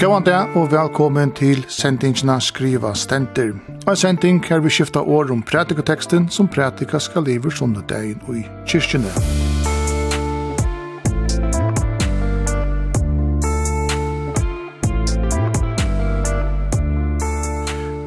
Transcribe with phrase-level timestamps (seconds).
[0.00, 3.50] Gåan dag og velkommen til sendingsna Skriva Stenter.
[3.84, 8.46] En sending her vi skifta år om pratikoteksten som pratika skal lever sundedagen og i
[8.64, 9.12] kyrkjene.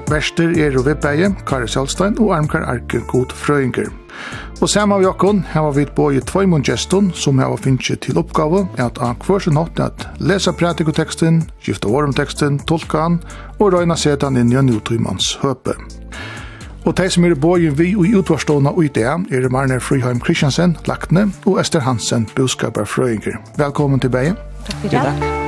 [0.10, 3.94] Vester er og vibbeie, Kari Selstein og Armkar Arke God Frøyinger.
[4.64, 9.02] Og saman av jokken har vi både tveimun gestun som har finnst til oppgave at
[9.04, 13.20] han kvar sin hatt at lesa pratikoteksten, skifta varumteksten, tolka han
[13.58, 15.76] og røyna setan inn i en utrymans høpe.
[16.88, 20.24] Og de som er både vi og i utvarstående og i det er Marne Friheim
[20.24, 23.42] Kristiansen, Lakne og Esther Hansen, buskaparfrøyinger.
[23.60, 24.38] Velkommen tilbake.
[24.64, 25.43] Takk for det.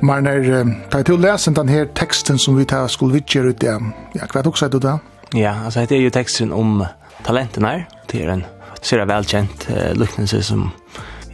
[0.00, 3.74] Men när tar til å den her teksten som vi tar skulle vidtjer ut det,
[4.14, 4.98] ja, hva också seg du da?
[5.34, 6.84] Ja, altså det er jo teksten om
[7.26, 8.44] talenten her, det er en
[8.80, 10.70] sera velkjent uh, luknelse som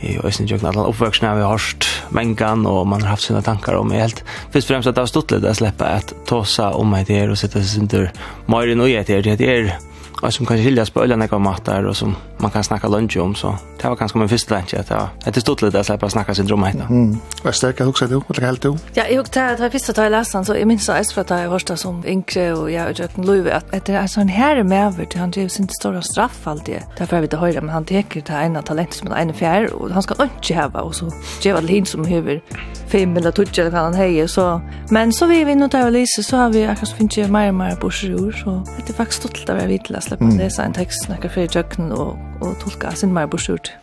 [0.01, 3.77] i Øystein Jøkken Atlan oppvøksen har vi hørt mengan og man har haft sine tankar
[3.79, 6.97] om helt først og fremst at det har stått litt å slippe at tåsa om
[6.97, 8.11] et her og sette seg under
[8.49, 9.25] Møyren og et her.
[9.25, 9.71] Det er
[10.23, 13.35] og som kan skiljas på ölen ekva matar og som man kan snakka lunch om
[13.35, 16.35] så det var kanskje min första lunch att jag hade stått lite att släppa snacka
[16.35, 16.95] sin här då.
[16.95, 17.19] Mm.
[17.43, 18.79] Vad hva jag också Hva er helt då.
[18.95, 21.31] Ja, jag också det jag visste att jag läste så i minns så för att
[21.31, 24.87] jag hörsta som yngre och jeg og Jøkken Løyve at det är sån här med
[24.87, 26.83] över till han drivs inte stora straff alltid.
[26.99, 30.03] Därför vi til høyre men han teker til ena talent som en fjärr och han
[30.03, 32.41] ska inte häva och så ger väl hin som høver
[32.89, 36.23] fem eller tutsi eller hva han heje så men så vi vinner til å Lise
[36.23, 39.63] så har vi akkurat finnes ju mer mer på så det er faktisk stolt av
[39.63, 39.79] å vi
[40.15, 40.39] sleppa mm.
[40.39, 43.75] lesa en tekst snakker fyrir jøkken og, og tolka sin mer borsurt.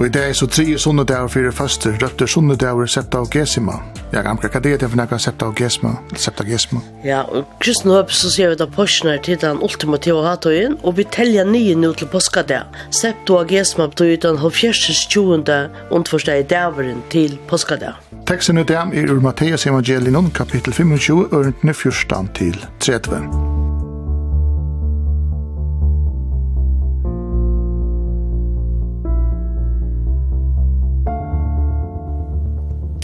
[0.00, 3.76] Og i dag er så tre sunnedager fyrir faste, røpte sunnedager septa og gesima.
[4.12, 5.92] Ja, gamle, hva det er det for nekka septa og gesima?
[6.16, 6.80] Septa gesima?
[7.04, 11.04] Ja, og kristne høp så ser vi da påskene til den ultimative hatøyen, og vi
[11.04, 12.72] telja nye nu til påskadag.
[12.90, 18.00] Septa og gesima betyr den halvfjerses tjoende undforsteg i daveren til påskadag.
[18.26, 23.71] Teksten i dag er ur Matteus evangelion, kapittel 25, ørentene 14 til 30.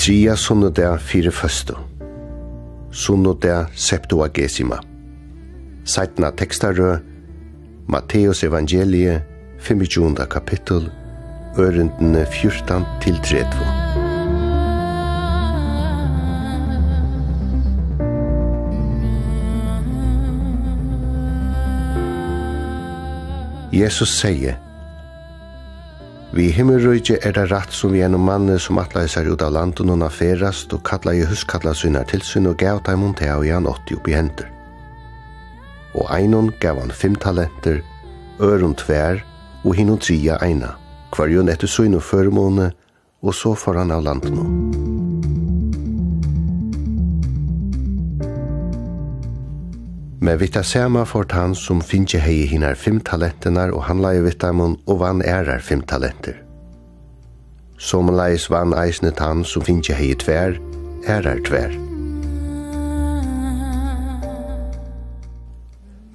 [0.09, 1.75] Tria sunnudag fyrir føstu.
[3.43, 4.79] der septuagesima.
[5.85, 6.97] Seitna tekstarø,
[7.89, 9.23] Matteus evangelie,
[9.59, 10.17] 25.
[10.31, 10.91] kapittel,
[11.59, 13.45] ørendene 14 til 30.
[23.73, 24.55] Jesus sier,
[26.39, 29.91] Vi himmelrøyge er det rett som vi gjennom manne som atla seg ut av landen
[29.91, 33.97] og ferast og kalla i huskalla synar tilsyn og gav dem om og igjen åtti
[33.99, 34.47] oppi henter.
[35.99, 37.83] Og einon gav han fem talenter,
[38.39, 39.25] øron tver
[39.65, 40.77] og hinno tria eina,
[41.11, 42.71] hver jo nettu syn og føremåne,
[43.23, 45.48] og så får han av landen.
[50.21, 54.25] Men vi tar samme fort han som finnes hei hinar fem talentenar og han leie
[54.25, 56.35] vitt dem og vann ærar fem talenter.
[57.79, 60.59] Som leis vann eisne han som finnes hei tver,
[61.07, 61.77] ærar tver.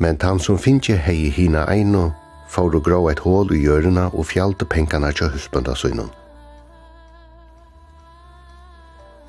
[0.03, 2.11] Men han som finnes hei hina eino,
[2.51, 6.11] får å grå et hål i hjørna og fjalte penkarna til husbunda synnen.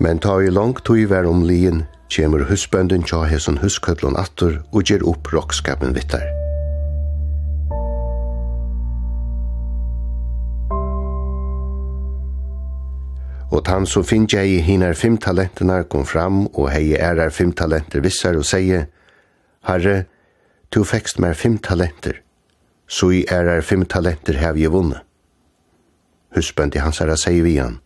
[0.02, 4.88] Men ta i langt tog i om lien, kjemur husbønden tja hesson huskøtlun attur og
[4.88, 6.25] gjer opp rockskapen vittar.
[13.54, 17.53] Og tann som finn jeg i hinar fem talentene kom fram og hei ærar fem
[17.54, 18.88] talenter vissar og seie,
[19.65, 20.04] Herre,
[20.75, 22.19] du fekst mer fem talenter,
[22.88, 25.00] så i ærar fem talenter hev jeg vunnet.
[26.34, 27.78] Husbøndi hans herra sier vi han,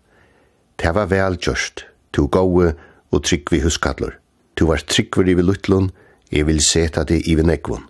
[0.81, 1.85] Det var vel gjørst,
[2.17, 2.75] du gode
[3.11, 4.19] og trygg vi huskallur.
[4.57, 5.91] Tu var tryggver i vi luttlun,
[6.33, 7.87] jeg vil seta det i vi nekvun.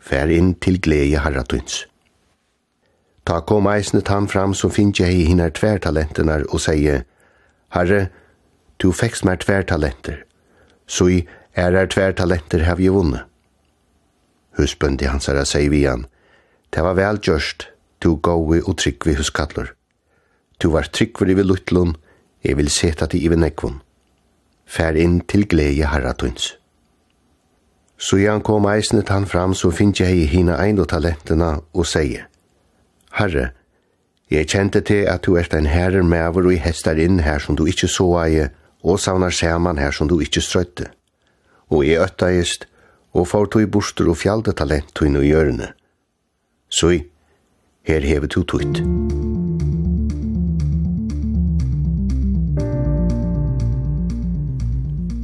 [0.00, 1.84] Fær inn til glede harratuns.
[3.26, 7.02] Ta kom eisne tam fram som finnje hei hinar tvertalentenar og seie,
[7.74, 8.06] Herre,
[8.78, 10.20] du fekst mer tvertalenter,
[10.86, 11.16] så i
[11.54, 13.24] er er tvertalenter hev je vunne.
[14.56, 16.06] Husbundi hans herra sier vi han,
[16.70, 17.66] det var vel gjørst,
[18.00, 19.72] du gåi og trygg vi huskallur.
[20.62, 21.96] Du var tryggver i vi luttlun,
[22.44, 23.80] jeg vil seta det i vi nekvun
[24.66, 26.56] fær inn til glede herratunns.
[27.96, 32.26] Så jeg kom eisne han fram, så finnes jeg hina ein og talentene og sier,
[33.16, 33.50] Herre,
[34.30, 37.56] jeg kjente til at du ert en herre med og i hestar inn her som
[37.56, 38.50] du ikke så eie,
[38.82, 40.90] og savnar saman her som du ikke strøtte.
[41.70, 42.66] Og jeg øttaist,
[43.14, 45.72] og får tog borster og fjalde talent tog inn og gjørende.
[46.68, 47.00] Så
[47.86, 48.82] her hever to tøyt.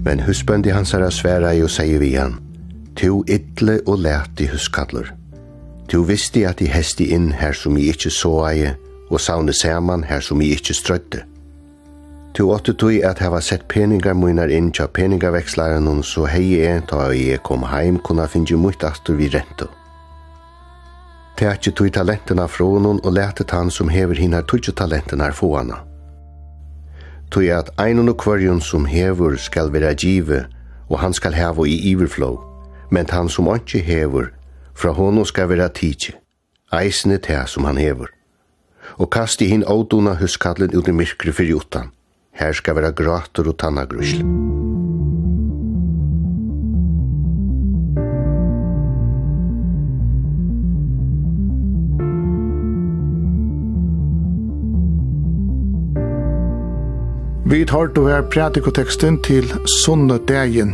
[0.05, 2.39] Men husbøndi hans er sværa i og sier vi han,
[2.97, 5.13] «Tu idle og leti huskallur.
[5.89, 8.75] Tu visti at i hesti inn her som i ikkje såaie,
[9.11, 11.23] og savne saman her som i ikkje strøtte.
[12.35, 16.81] Tu åtte tui at hava sett peningar munar inn tja peningarvekslaren hun, så hei e,
[16.89, 19.69] ta og e kom heim, kunna finnje mutt astur vi rento.
[21.37, 25.92] Teatje tui talentina fra hun, og letet han som hever hinar tujje talentina er fåana.»
[27.33, 30.45] tog at ein og kvarjon som hever skal vera give,
[30.89, 32.37] og han skal heva i iverflow,
[32.91, 34.29] men han som ikke hever,
[34.75, 36.13] fra honom skal vera tidsi,
[36.73, 38.13] eisne te som han hever.
[39.01, 41.93] Og kasti hin ådona huskallen ut i myrkri fyrir utan,
[42.37, 44.21] her skal vera grater og tannagrusl.
[57.53, 59.51] Vi tar du her pratikoteksten til
[59.85, 60.71] Sunne Dagen.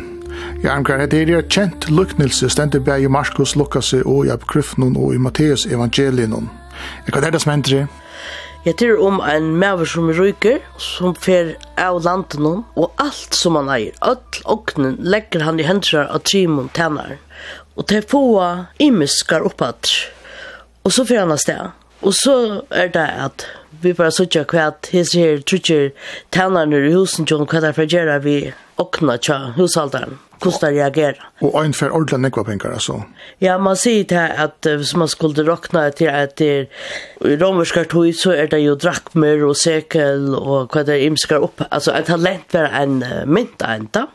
[0.62, 4.94] Jeg anker at det er kjent luknelse stendet bæg i Markus, Lukas og i Abkryfnon
[4.94, 6.46] og i Matteus evangelien.
[7.06, 7.88] Jeg kan det som hender det.
[8.64, 13.58] Jeg tror om en maver som ryker, som fer av landet noen, og alt som
[13.58, 17.18] han eier, all åknen legger han i hendene av trimon tænaren.
[17.74, 18.22] Og til få
[18.78, 19.90] imiskar oppad.
[20.84, 21.74] Og så fer han av sted.
[22.06, 25.92] Og så er det at vi bara såg kvad hes her trutjer
[26.30, 31.16] tannarna i husen John kvad där förgera vi okna tja hushållaren kostar reagera.
[31.40, 33.02] Och en för ordlan nekva pengar alltså.
[33.38, 36.70] Ja, man ser det här att hvis man skulle räkna till att det
[37.20, 41.62] i romerska tog så är det ju drakmer och sekel och vad det imskar upp.
[41.70, 44.06] Alltså ett talent var en mynta enda.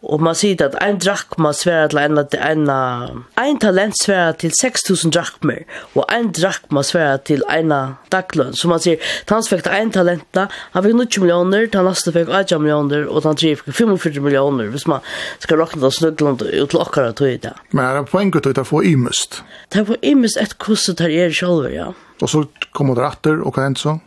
[0.00, 5.12] Og man sier at ein drakma sværa til en, en, ein talent sværa til 6.000
[5.12, 7.74] drakmer, og ein drakma sværa til en
[8.12, 8.54] daglønn.
[8.56, 8.96] Så man sier,
[9.28, 13.36] han fikk en talenta, han fikk 90 millioner, han neste fikk 8 millioner, og han
[13.36, 15.04] tre fikk 45 millioner, hvis man
[15.42, 17.52] skal råkna det snøglund ut til okkara tog i det.
[17.74, 19.42] Men er det poenget til å få imust?
[19.68, 21.90] Det er på imust et kostet her er selv, ja.
[22.20, 23.98] Og så kommer det atter, og hva er det?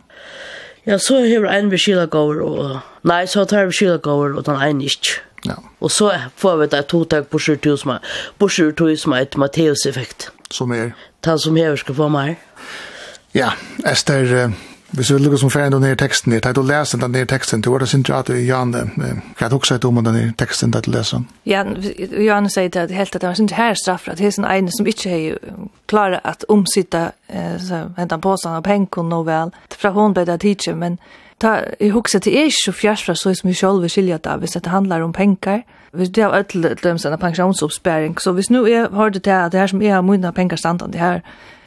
[0.84, 5.22] Ja, så hever en beskylagåver, og nei, så tar jeg beskylagåver, og den ene ikke.
[5.44, 5.58] Ja.
[5.80, 7.98] Og så får vi det to takk på 7000 som er,
[8.38, 10.30] på 7000 som er et Matteus-effekt.
[10.50, 10.94] Som er?
[11.22, 12.36] Ta som hever skal få meg.
[13.34, 13.50] Ja,
[13.86, 14.52] Esther,
[14.94, 17.74] hvis vi lukker som ferdig ned teksten ditt, har å lese den ned teksten til
[17.74, 18.74] året sin at du, Jan,
[19.38, 21.24] hva du også om den ned teksten til leser?
[21.50, 24.46] Ja, Jan sier det helt at det var sin her straff, at det er sin
[24.46, 29.50] ene som ikke har klart at omsitte eh, hentan påstånd av penken noe vel.
[29.74, 31.00] Fra hun ble det tidskje, men
[31.40, 34.38] ta, i husker til er ikke så fjærs så som vi selv vil skilja det,
[34.38, 35.62] hvis det handlar om pengar.
[35.92, 39.52] Hvis det er et eller annet pensjonsoppsparing, så hvis nu jeg har det til at
[39.52, 41.20] det her som er munna mine pengar standan, det her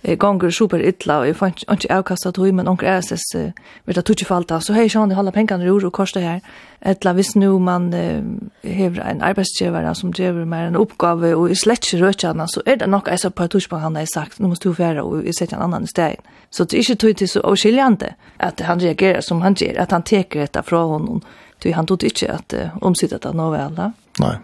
[0.04, 4.02] gonger super illa og jeg fant ikke avkastet tog, men onker er sess vil ha
[4.02, 6.40] tutsjefalt falta så hei sjående det håller i ord og korset her.
[6.82, 7.92] Etla hvis nu man
[8.62, 12.90] hever en arbetsgivare som driver med en oppgave og slett ikke rødkjene, så er det
[12.90, 15.58] nok jeg så på tutsjefalt han har sagt, nu måste du være og i setter
[15.58, 16.22] en annan i stedet.
[16.50, 19.92] Så det er ikke tog til så oskiljande at han reagerar som han gjør, at
[19.92, 21.22] han teker detta fra honom.
[21.64, 23.80] Du han tog ikke at omsitter det nå vel.
[24.22, 24.36] Nei.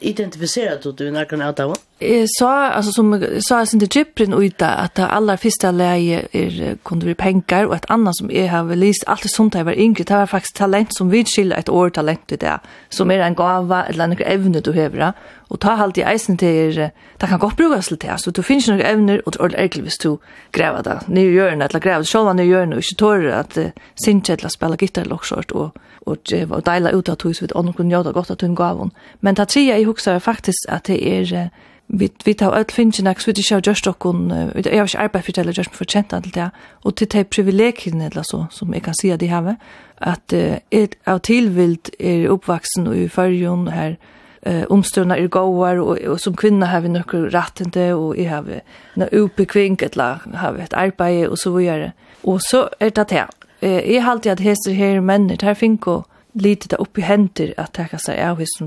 [0.00, 1.76] Identifiserer du du nærkene av det?
[2.02, 6.24] Jeg sa, altså som jeg sa sin til Gyprin uita, at det aller første leie
[6.34, 9.66] er kunne vi penger, og et annet som jeg har lyst, alt det sånt jeg
[9.66, 12.56] var yngre, det var faktisk talent som vi skiller et år talent i det,
[12.90, 15.12] som er en gava eller noen evne du hever,
[15.52, 16.90] og ta halt i eisen til, er,
[17.20, 19.86] det kan godt brukes til det, så du finnes noen evner, og det er ordentlig
[19.86, 20.18] hvis du
[20.52, 23.58] grever det, nye hjørne, eller grever det selv om nye hjørne, og ikke tårer at
[23.60, 27.46] uh, sindsett la spela gitar eller også, og, og, og deila ut av tog, så
[27.46, 29.04] vi ånden kunne gjøre det godt at hun gav henne.
[29.20, 31.50] Men det tre jeg husker faktisk at det er,
[31.92, 35.36] vi vi tar öll finchen ax við sjá just okkun við er ikki arbeiði fyrir
[35.38, 36.48] tella just for kjenta til det
[36.84, 39.56] og til tei privilegien eller så som eg kan sjá de hava
[40.00, 43.96] at et av tilvilt er oppvaksen og i fyrjon her
[44.42, 48.48] eh omstøna er goar og, og som kvinna har vi nokkur rattende og eg har
[48.96, 51.92] na upekvink etla har eit arbeid og så vidare
[52.24, 53.26] og så er det det
[53.60, 56.02] eg halti at hester her menn här finko
[56.34, 58.58] lite det oppi henter at taka seg av his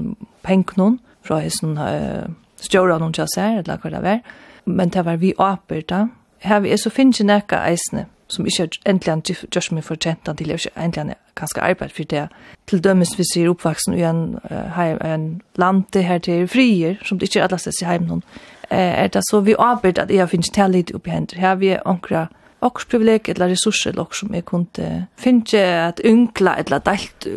[0.44, 4.20] pengnun fra his eh stjåra noen tja sær, eller hva det var,
[4.66, 6.08] men det var vi åper da.
[6.46, 9.36] Her vi er så finnes jeg nekka eisne, som ikke er endelig
[9.72, 12.28] mig meg fortjent, til jeg ikke endelig ganske arbeid for det.
[12.68, 14.80] Til dømes vi ser oppvaksen i en, uh,
[15.14, 18.22] en land til her til frier, som det ikke er alle steds i heim
[18.70, 21.40] er det så vi åper at jeg finnes tja litt oppi hender.
[21.40, 22.28] Her vi er onkra,
[22.62, 27.28] okkurs privileg eller resurser eller okkurs som jeg kunne finne at unkla eller dalt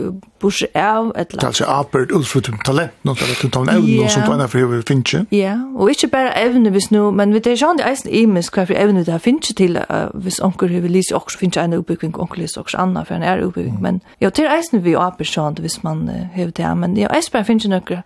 [0.41, 1.35] bors av eller...
[1.35, 4.47] Det apert altså arbeid utfra til talent, noe eller til talent evne som du ennå
[4.53, 5.23] for å.
[5.35, 8.59] Ja, og ikke bare evne hvis nå, men vi det er sånn det eisen imensk
[8.59, 9.79] hva for evne det har finne til
[10.15, 13.43] hvis onker vil lise okkurs finne en oppbygging, onker lyser okkurs anna for en er
[13.45, 16.07] oppbygging, men ja, til eisen vi apert sånn hvis man
[16.37, 18.03] hever det, men ja, eisen bare finne noe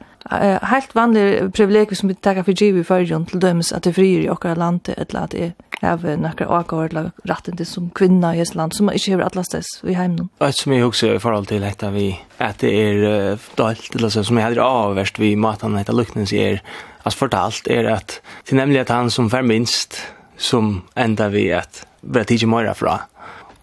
[0.70, 4.22] helt vanlig privileg som vi takkar for givet i førjon til dømes at det frier
[4.22, 8.40] i okkar landet eller at det er hava nakra lag rätten till som kvinna i
[8.40, 10.28] ett land som inte har alla stess vi hemma.
[10.40, 14.24] Ett som jag också i förhåll till detta vi att det är dalt eller så
[14.24, 16.62] som jag hade avvärst vi matan heter lukten ser
[17.02, 19.96] alltså fortalt är att det är nämligen att han som för minst
[20.36, 23.00] som enda vi att blir tidigt mera fra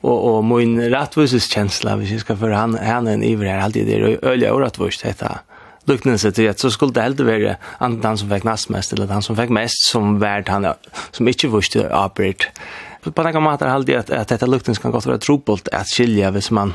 [0.01, 3.87] och och min rättvises känsla vi ska för han han är en iver här alltid
[3.87, 5.39] det är öliga orättvist detta
[5.89, 9.07] liknelse till att så skulle det aldrig vara antingen han som fick näst mest eller
[9.07, 10.73] han som fick mest som värd han
[11.11, 12.45] som inte visste operate.
[13.03, 16.31] På något sätt har alltid att att detta liknelse kan gott vara trubbelt att skilja
[16.31, 16.73] vis man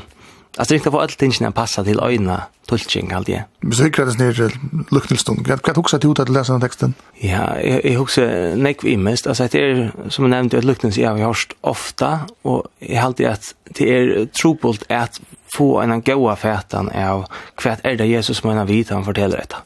[0.57, 3.43] Alltså det inte vara allt tingen passa till öjna tulching allt det.
[3.59, 4.59] Men så hur det ner till
[4.91, 5.47] luktnelstund.
[5.47, 6.93] Jag kan också ta ut att läsa den texten.
[7.13, 8.21] Ja, jag också
[8.55, 9.27] neck vi mest.
[9.27, 13.05] Alltså det är som jag nämnde att luktens jag har hört ofta och jag har
[13.05, 15.21] alltid att det är trubbelt att
[15.55, 19.57] få en gåa fätan av kvart är det Jesus mener vidt han fortäller detta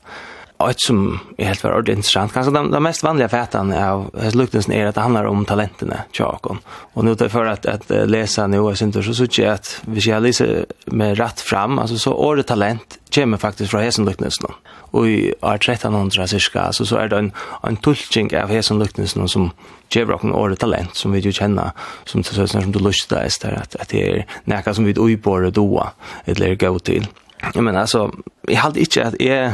[0.68, 2.34] ett som är helt var ordentligt intressant.
[2.34, 6.60] Kanske de, de mest vanliga fätan av Luktensen är att det handlar om talenterna, tjakon.
[6.68, 10.20] Och nu för att, att läsa nu och sånt så tycker jag att vi ska
[10.20, 10.46] läsa
[10.86, 11.80] med rätt fram.
[11.80, 14.52] Alltså så ordet talent kommer faktiskt från Hesen Luktensen.
[14.92, 17.32] Och i år 1300 cirka alltså, så är det en,
[17.64, 19.52] en tulltjänk av Hesen Luktensen som
[19.90, 21.72] ger oss en ordet talent som vi ju känner
[22.04, 25.54] som, som, som du lustar där att, att det är näka som vi ojbor och
[25.54, 25.92] doa
[26.26, 27.08] eller gå till.
[27.54, 28.12] Jag menar alltså,
[28.42, 29.54] jag hade inte att jag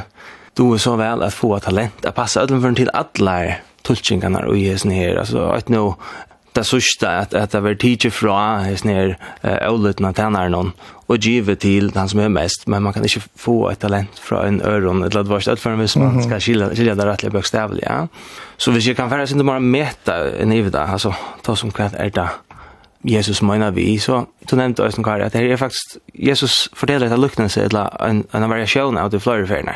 [0.57, 4.69] du er så vel at få talent at passa ödlen til alla tulkingarna og i
[4.69, 5.95] hesen her, altså at nå
[6.55, 10.71] det sørste at, at det var tidlig fra är her uh, avlutene tjener noen
[11.07, 14.47] og give til den som er mest, men man kan ikke få et talent fra
[14.47, 18.07] en øron eller et varst utførende hvis man skal skilja, skilja det rettelig bøkstavlig, ja.
[18.57, 21.93] Så hvis jeg kan færre sin bara bare meta en ivet, altså ta som kvart
[21.93, 22.27] er det
[23.05, 27.21] Jesus menar vi, så du nevnte Øysten Kari at det er faktisk, Jesus forteller etter
[27.21, 29.75] lukten eller en, en variasjon av de flere feriene.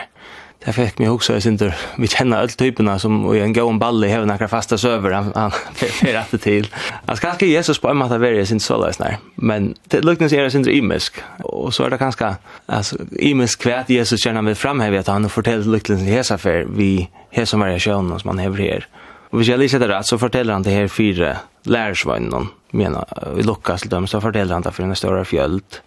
[0.65, 1.61] Det fikk mig också jeg synes
[1.97, 5.51] vi kjenner alle typerna som i en gåen balle har noen fasta søver han han
[5.51, 6.67] för att till.
[7.07, 10.49] Han skal ikke Jesus på mig att vara sin så där men det luknas är
[10.49, 11.13] synter imisk
[11.43, 12.35] och så är det ganska
[12.65, 17.09] alltså imisk kvärt Jesus kjenner med framhäva att han forteller luknas i hese for vi
[17.35, 18.87] har som variationen som man hever her.
[19.29, 23.43] Och vi jeg lyser det rätt så forteller han det her fyra lärsvannen mener, vi
[23.43, 25.81] lockas till dem så forteller han det for en större fjølt.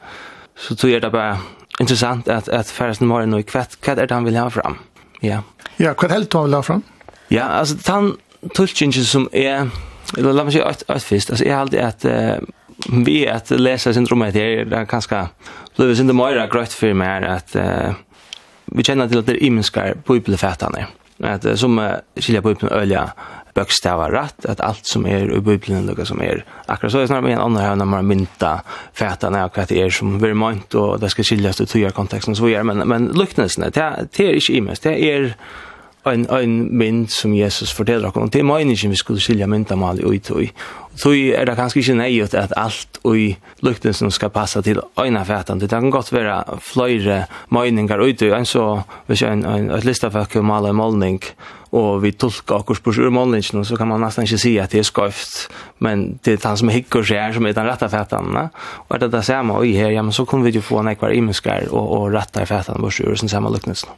[0.57, 1.39] Så tror jeg det bara
[1.81, 4.79] intressant att att färdas Fersen morgon och kvätt kvätt är det han vill ha fram.
[5.21, 5.43] Ja.
[5.77, 6.83] Ja, kvätt helt han vill ha fram.
[7.29, 8.17] Ja, alltså han
[8.55, 9.71] tulchinge som är
[10.19, 12.33] eller låt mig säga att att först Alltså är alltid att uh,
[13.05, 15.27] vi att läsa syndromet är det kanske
[15.77, 17.93] så det är inte mer grött för mig att uh,
[18.65, 20.87] vi känner till att det är imenskar bibelfätarna.
[21.19, 23.13] Att som uh, skilja på öliga
[23.55, 26.45] bøkstavar rätt at alt som er i bibeln lukka som er.
[26.69, 28.61] Akkurat så er snarare med en annan här när man mynta
[28.93, 31.91] fætane av akkurat det er som vi mynt och og det skal skiljas ut tøyar
[31.91, 35.35] konteksten så är men, men luknesene, det, det är inte imens, det er
[36.07, 40.01] en, en mynd som Jesus forteller oss, og det er meningen vi skulle skilja myndamal
[40.15, 40.49] i tøy,
[40.97, 45.61] så er det kanskje ikke att at alt i luktelsen skal passa til ena fætan.
[45.61, 50.43] Det kan godt være fløyre møyningar ute, en så, hvis jeg en, en, et listafæk
[50.43, 51.23] maler en målning,
[51.73, 54.85] og vi tolkar akkur spurs ur så kan man nesten ikke si at det er
[54.85, 55.49] skøyft,
[55.81, 58.37] men det er han som hikker seg her, som er den rette fætan.
[58.89, 60.89] Og er det det samme i her, ja, men så kunne vi jo få en
[60.89, 63.89] ekvar imenskar og, og rette fætan bors ur sin samme luktelsen.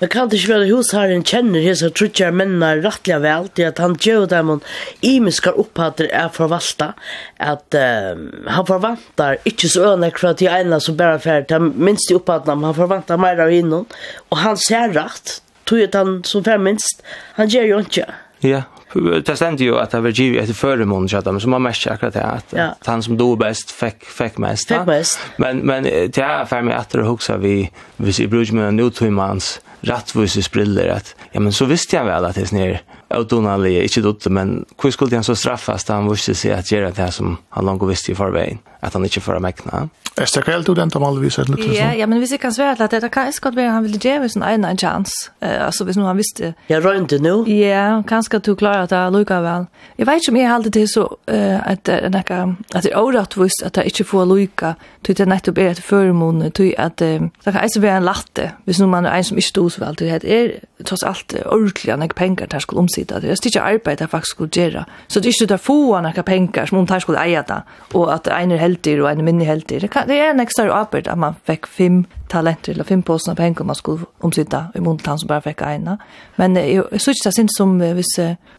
[0.00, 3.96] Men kan det ikke være husherren kjenner hese trutjer mennene rettelig vel, til at han
[3.96, 4.60] gjør dem
[5.00, 6.92] imenskar opphatter er for forvalta,
[7.40, 12.10] at um, han forvantar ikkje så øyne for til jeg som bare fer til minst
[12.10, 13.86] i oppadna, men han forvantar meir av innom,
[14.30, 17.02] og han ser rett, tog att han som fem minst,
[17.34, 18.06] han ger jo inte.
[18.42, 18.62] Ja,
[18.94, 22.24] det stendt jo at det var givet etter førre måned, så man merker akkurat det,
[22.26, 22.68] at, ja.
[22.74, 24.68] at han som do best fick, fick mest.
[24.68, 25.20] Fikk mest.
[25.38, 27.56] Men, men det er ferdig med etter å huske vi,
[28.02, 29.54] hvis vi bruker med en utomans
[29.88, 32.82] rettvuses briller, at ja, men så visste jeg vel at det er
[33.18, 36.92] odonalig, ikke dutte, men hvor skulle han så straffas da han visste seg at gjøre
[36.96, 39.86] det som han langt visste i forveien, at han ikke får mekna?
[40.16, 41.38] Er det kveld du den til malvis?
[41.72, 43.98] Ja, ja, men hvis jeg kan svære at det kan ikke godt være han ville
[43.98, 46.54] gjøre sin egen en chans, uh, altså hvis nu han visste.
[46.68, 47.44] Jeg rønte nu?
[47.48, 49.66] Ja, kanskje du klarer det lukka vel.
[49.98, 53.74] Jeg vet ikke om jeg halte det så, uh, at, at det er overrattvis at
[53.74, 57.82] det ikke får lukka, til det nettopp er et føremån, til at det kan ikke
[57.82, 60.32] være en latte, hvis nu man er en som ikke stod så vel, til det
[60.32, 60.52] er
[60.84, 64.06] tross alt ordentlig enn jeg penger der skulle omsida tid att det är inte arbete
[64.06, 64.84] faktiskt skulle göra.
[65.06, 68.14] Så det är inte där få några pengar som hon tar skulle äga det och
[68.14, 69.80] att en är helter och en är mindre helter.
[69.80, 73.32] Det, kan, det är en extra arbete att man fick fem talenter eller fem posten
[73.32, 75.98] av pengar man skulle omsitte i mån han som bara fick ene.
[76.36, 78.16] Men jag såg det sen som hvis,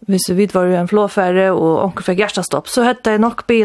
[0.07, 3.63] hvis vi var en flåfære och onkel fick hjertestopp, så hette det nok bli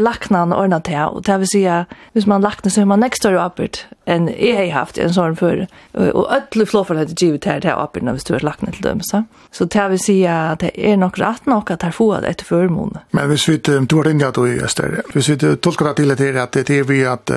[0.53, 3.47] og ordnet det Og det vill säga hvis man lacknar så har man nästa större
[3.47, 5.67] uppert än jag har haft en sån før.
[5.93, 9.00] och alle flåfære hade givet här det här hvis när vi stod lacknar till dem.
[9.03, 12.29] Så, så det vil säga att det är nog rätt nog att här få det
[12.29, 12.99] etter förmån.
[13.11, 16.33] Men hvis vi du har ringet då i Øster, hvis vi tolkar det till det
[16.33, 17.31] här att det är vi att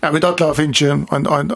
[0.00, 1.50] Ja, vi att det en, en, en, en,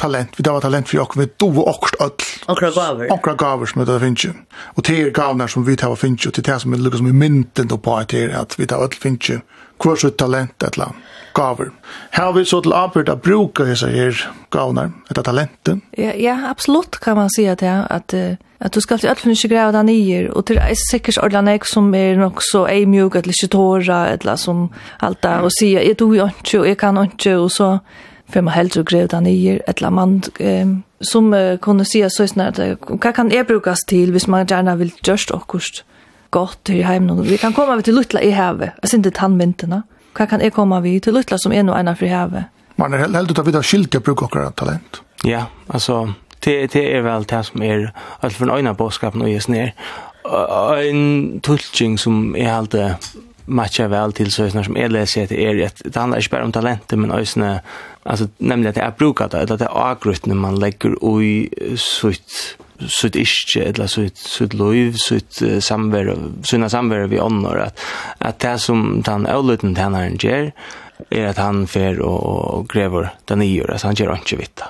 [0.00, 2.10] talent, vi har talent for jokken, vi dover Och öll.
[2.46, 3.12] Okkra gaver.
[3.12, 4.26] Okkra gaver som vi har finnst.
[4.74, 6.98] Og det er gavner som vi tar finnst, og det er det som er lukket
[6.98, 9.42] som i mynden på at det er at vi har öll finnst
[9.80, 10.96] hver så talent et eller
[11.34, 11.70] gaver.
[12.10, 14.16] Her vi så til arbeid å bruke disse her
[14.52, 15.82] gavner, etter talenten.
[15.96, 18.14] Ja, ja, absolutt kan man si at, ja, at,
[18.60, 21.64] at du skal alltid alt finne greve deg nye, og til er sikkert ordene nek
[21.68, 24.68] som er nok så ei mjuk, eller ikke tåra, eller som
[25.00, 27.72] alt det, og sier, jeg du jo ikke, og jeg kan ikke, og så
[28.30, 30.66] för man helt så grävde ner ett man eh,
[31.00, 32.58] som eh, kunde se så snart
[32.88, 35.84] vad kan er brukas till hvis man gärna vill just och kost
[36.30, 39.82] gott till hem nu vi kan komma till Lutla i havet alltså inte tandmynterna
[40.18, 42.44] vad kan er komma vi till Lutla som är nog ena för havet
[42.76, 45.02] man är helt utav vidare skilka brukar och talent?
[45.24, 49.48] Ja alltså det det är väl det som är allt från ena boskap och just
[49.48, 49.74] ner
[50.78, 52.74] en tulching som är helt
[53.50, 56.52] matcha väl till så som är läser att är det det handlar inte bara om
[56.52, 57.60] talent men ösna
[58.02, 62.56] alltså nämligen att det är brukat att det är agrut när man lägger i sutt
[62.88, 67.80] sutt iske eller sutt sutt liv sutt samver såna samver vi annor att
[68.18, 70.52] att det som han ölluten han ger
[71.10, 74.62] är att han fer och, gräver den i gör så han gör inte vitt.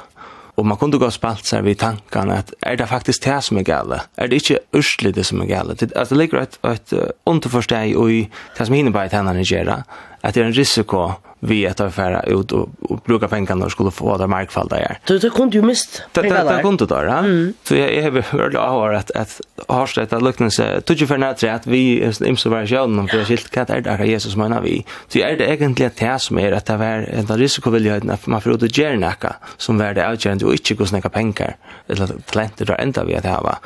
[0.61, 3.57] Og man kunde gå og spalt seg vid tankan at er det faktisk det som
[3.57, 4.03] er gale?
[4.21, 5.73] Er det ikke urslig det som er gale?
[5.73, 6.93] Det, altså, det ligger et, et
[7.27, 8.21] underforsteg i
[8.59, 9.81] det som hinner bare tennene gjøre,
[10.21, 13.73] att det är en risiko vi att ta färra ut och, och bruka pengarna och
[13.73, 14.99] skulle få det markfall där.
[15.07, 16.03] Du det kunde ju mist.
[16.13, 17.25] Det det kunde då, ja.
[17.63, 21.19] Så jag har hört av att att har det att lukten så tog ju för
[21.19, 24.37] när att vi är im så var jag någon för skilt kan det där Jesus
[24.37, 24.85] menar vi.
[25.09, 28.27] Så är det egentligen det som är att det är en risiko vill jag att
[28.27, 29.15] man får det gärna
[29.57, 31.57] som värde det och inte gå snacka pengar
[31.89, 33.59] eller talenter där ända vi att ha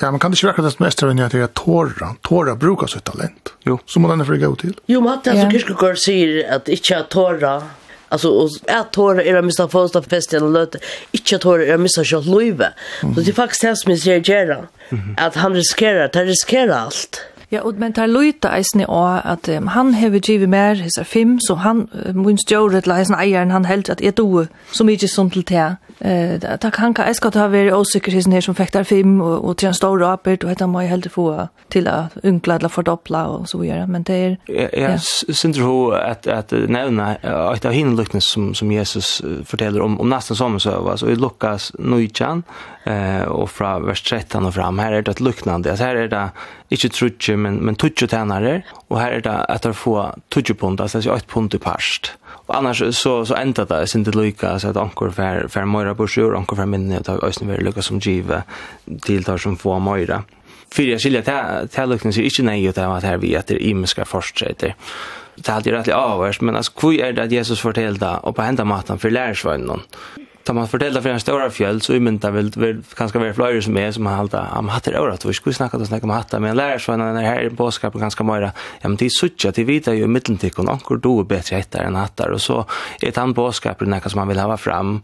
[0.00, 2.14] Ja, man kan det sväcka det mest när det är tåra.
[2.22, 3.54] Tåra brukar sitt talent.
[3.64, 4.74] Jo, så må den för gå till.
[4.86, 7.62] Jo, men det alltså kyrkogård säger att inte att tåra
[8.08, 8.28] Alltså
[8.68, 10.76] er å tåra era missa första festen och
[11.12, 12.72] Ikke inte tåra era missa kjøtt løyve.
[13.00, 14.58] Så det er faktiskt det som jeg sier gjerra.
[15.18, 17.20] Att han riskerar, han riskerar allt.
[17.52, 21.06] Ja, og men tar løyta eisne av at um, han hever givet mer, his er
[21.06, 24.86] fem, så han, uh, mun stjåret, eller eisen eieren, han held at jeg doe, så
[24.86, 25.66] mykje sånn til te.
[26.00, 29.56] Uh, da kan kan eiskat ha vært åsikker hisen her som fektar fem, og, og
[29.60, 31.28] til en stor rapert, og hetta må jeg heldig få
[31.70, 34.36] til a unkla, eller fordopla, og så videre, men det er...
[34.48, 34.98] Jeg, jeg ja.
[35.30, 40.38] synder ho at, at nevna et av hinne som, som Jesus forteller om, om nesten
[40.38, 42.10] sommersøv, altså i Lukas 9,
[42.90, 46.12] eh, og fra vers 13 og fram, her er det et luknande, altså her er
[46.12, 46.24] det
[46.74, 50.54] ikke trutje tjej men men tutje tjänare Og her er det att det får tutje
[50.54, 52.12] pund alltså 8 pund i parst.
[52.48, 55.64] Og annars så så enda det jeg synes det lika så att ankor för för
[55.64, 58.42] Moira Bursjor anker för minne og att ösn vill lucka som give
[59.02, 60.22] till tar som får
[60.72, 63.58] Fyrir jeg skilja, det er till luckan ikke inte ut av at her vi etter
[63.58, 64.74] det forstreiter.
[65.36, 68.42] Det er alltid rettelig avhørst, men altså, hvor er det at Jesus fortällde og på
[68.42, 69.80] hända matan för lärsvännen.
[70.46, 73.78] Da man forteller for en større fjell, så umynda vil det kanskje være flere som
[73.80, 74.42] er, som har hatt det.
[74.46, 76.78] Ja, men hatt det året, vi skulle snakke og snakke om hatt det, men lærer
[76.82, 78.52] så når her er påskapen ganske mer, ja,
[78.86, 82.14] men de suttja, de vita jo i middentikken, anker du er bedre etter enn hatt
[82.20, 82.60] det, og så
[83.02, 85.00] er den påskapen noe som man vil ha fram,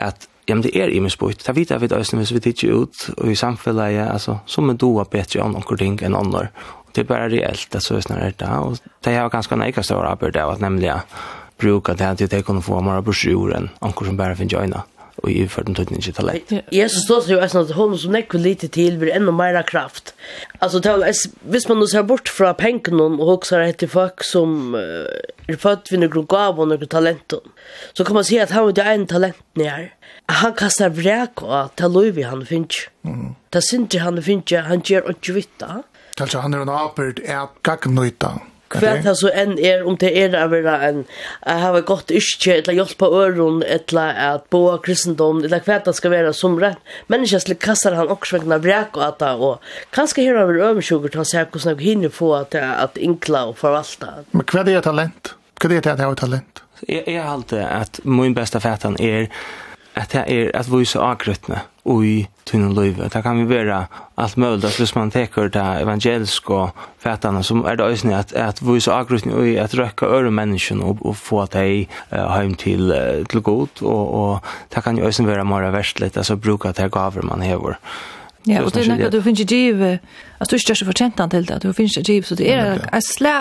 [0.00, 1.42] at ja, men det er imensbort.
[1.42, 4.78] Det vet jeg vid øyne hvis vi titter ut, og i samfunnet, altså, som er
[4.80, 6.48] doa bedre enn anker ting enn andre.
[6.94, 10.38] Det er bare reelt, det så er det, og det er ganske en større arbeid
[10.40, 10.94] av at nemlig,
[11.58, 12.96] bruka det här till att jag kunde få några
[13.78, 14.82] anker som bara finns joina
[15.16, 16.52] och i för den tiden inte talet.
[16.70, 20.14] Jag så står ju att hon som näck lite till blir ännu mer kraft.
[20.58, 21.04] Alltså tal
[21.40, 24.74] vis man nu ser bort från penken och också rätt till folk som
[25.46, 27.32] är född vid några gåvor och talent,
[27.92, 29.94] Så kan man se att han inte är en talent ner.
[30.26, 32.88] han kastar vräk och tar lov i han finns.
[33.04, 33.34] Mm.
[33.50, 35.82] Det syns inte han finns han ger och kvitta.
[36.16, 38.40] Kanske han är en apert är gagnöjta.
[38.72, 39.14] Kvært okay.
[39.14, 43.60] så en er om det er av en jeg har gått ikke eller hjelpa øren
[43.62, 46.80] eller at boa kristendom eller kvært det skal være som rett
[47.12, 49.62] menneskeslig kassar han også vegna brek og at og
[49.94, 53.58] kanskje her over øvnsjukker til å se hvordan jeg hinner få at, at inkla og
[53.60, 54.22] forvalta.
[54.32, 55.34] Men hva er talent?
[55.60, 56.62] Hva er det at jeg har talent?
[56.86, 59.30] Jeg, jeg har alltid at min beste fætan er
[59.96, 63.08] at jeg er at vi så avgrøttene i tunnen løyve.
[63.12, 63.84] Det kan vi være
[64.18, 68.60] alt mulig, hvis man teker det evangelisk og fætene, så er det også at, at
[68.62, 72.90] vi så akkurat i at røkke øre menneskene og, og få dem uh, hjem til,
[72.90, 74.40] uh, til god, og, og
[74.74, 77.78] det kan jo også være mer verstlig, altså bruke det gaver man hever.
[78.46, 79.80] Ja, og det er nekka du finnes ikke giv,
[80.38, 82.50] altså du er ikke er så fortjentan til det, du finnes ikke giv, så det
[82.52, 83.32] er en slæ,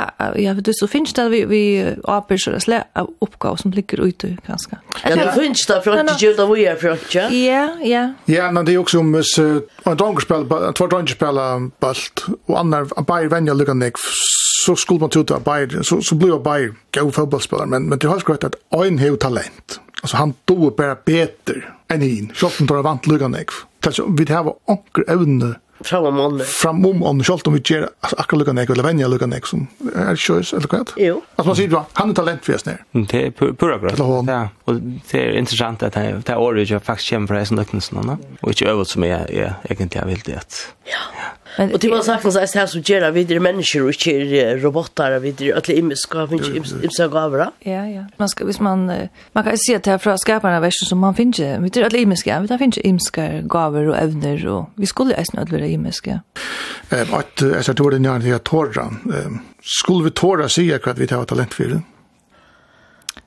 [0.41, 1.61] ja, du så finnes det vi, vi
[2.09, 4.79] aper, så det er slæ av oppgave som ligger ute, ganske.
[5.03, 7.27] Ja, du finnes det for ikke giv, da vi er for ikke?
[7.37, 8.05] Ja, ja.
[8.31, 11.41] Ja, men det er også om, hvis en drongerspill, tvær drongerspill
[11.83, 14.01] balt, og annar, bare venja lukka nek,
[14.65, 18.09] så skulle man tuta Bayer, så, så blir jo Bayer gau fotbollsspelare, men, men det
[18.09, 21.61] er har skrøtt at ein hev talent, altså han doer bare beter
[21.93, 23.53] enn hin, sjokk han tar vant lukka nek,
[24.17, 25.55] vi har onker evne
[25.87, 26.47] fram om ånden.
[26.49, 29.67] Fram om ånden, selv om vi gjør akkurat lukken jeg, eller venner lukken jeg, som
[29.93, 30.81] er kjøs, eller hva?
[31.01, 31.21] Jo.
[31.35, 32.83] Altså man sier jo, han er talentfjes nær.
[33.13, 34.03] Det er pura grønt.
[34.29, 38.03] Ja, og det er interessant at det er året jeg faktisk kommer fra heisen løknelsen,
[38.41, 40.65] og ikke øvet som jeg, jeg egentlig har vildt det.
[40.89, 41.01] Ja.
[41.55, 45.13] Og det var sagt noe her som gjør at vi er mennesker og ikke robotar,
[45.23, 47.45] vi er alle imenskap, imsa gaver.
[47.65, 48.03] Ja, ja.
[48.19, 48.83] Man skal, hvis man,
[49.35, 52.03] man kan si at det er fra skaperne versen som man finner, vi er alle
[52.25, 56.19] ja, vi tar finner imiske gaver og evner, og vi skulle eisen alle imiske.
[56.89, 58.93] Eh att alltså var den jag jag torra.
[59.61, 61.81] Skulle vi torra säga att vi tar talent for det?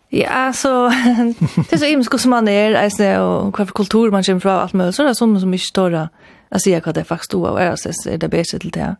[0.08, 0.88] Ja, så
[1.70, 4.72] det är så imiske som man är, alltså och vad kultur man kommer från alt
[4.72, 6.08] möjligt så där som som mycket torra.
[6.50, 8.96] Alltså jag hva det faktiskt då och är det bedre til det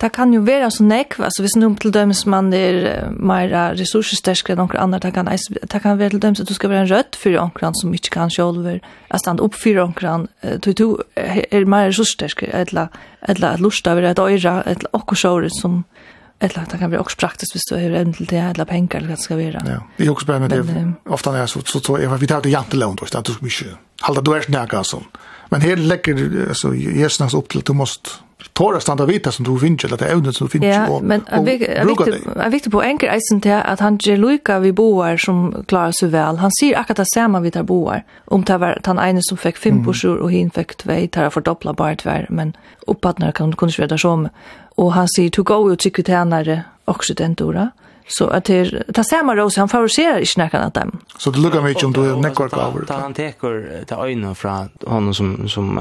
[0.00, 4.54] det kan ju vara så nekv, så hvis noen til dømes man er mer ressurssterskere
[4.54, 6.92] enn noen andre, det kan, det kan være til dømes at du skal være en
[6.92, 8.78] rødt for noen som ikke kan sjølver,
[9.10, 10.28] at stand opp for noen,
[10.62, 12.94] du, du er mer ressurssterskere, eller,
[13.28, 15.82] eller at lust av et øyre, et okkursåret som,
[16.40, 19.10] eller det kan være också praktiskt hvis du har evne til det, eller penger, eller
[19.10, 19.64] hva det skal være.
[19.66, 22.38] Ja, det er også spennende, ofte når jeg så, så, så, så, så, så, så,
[22.38, 25.02] så, så, så, så, så, så, så, så, så, så,
[25.48, 28.10] Men här lägger alltså Jesus upp till du måste
[28.52, 31.20] tåra standa vita som du finns eller det ämnet som du finns ja, och, men
[31.20, 32.20] och bruka dig.
[32.44, 36.36] En viktig poäng är sen att han ger lika vi boar som klarar sig väl.
[36.36, 38.04] Han ser akkurat det samma vi tar boar.
[38.24, 41.30] Om det var han ene som fick fem bursor och hin fick två, det har
[41.30, 42.26] fördopplat bara tvär.
[42.30, 42.56] Men
[42.86, 44.28] uppfattningar kan kunde inte det som.
[44.74, 47.70] Och han säger, to går ju till kvitänare också den dörren.
[48.08, 50.98] Så att det ta samma ros han favoriserar i näkan att dem.
[51.18, 52.84] Så det lukar mycket om du network over.
[52.86, 55.80] Ta han teker ta ögonen från honom som som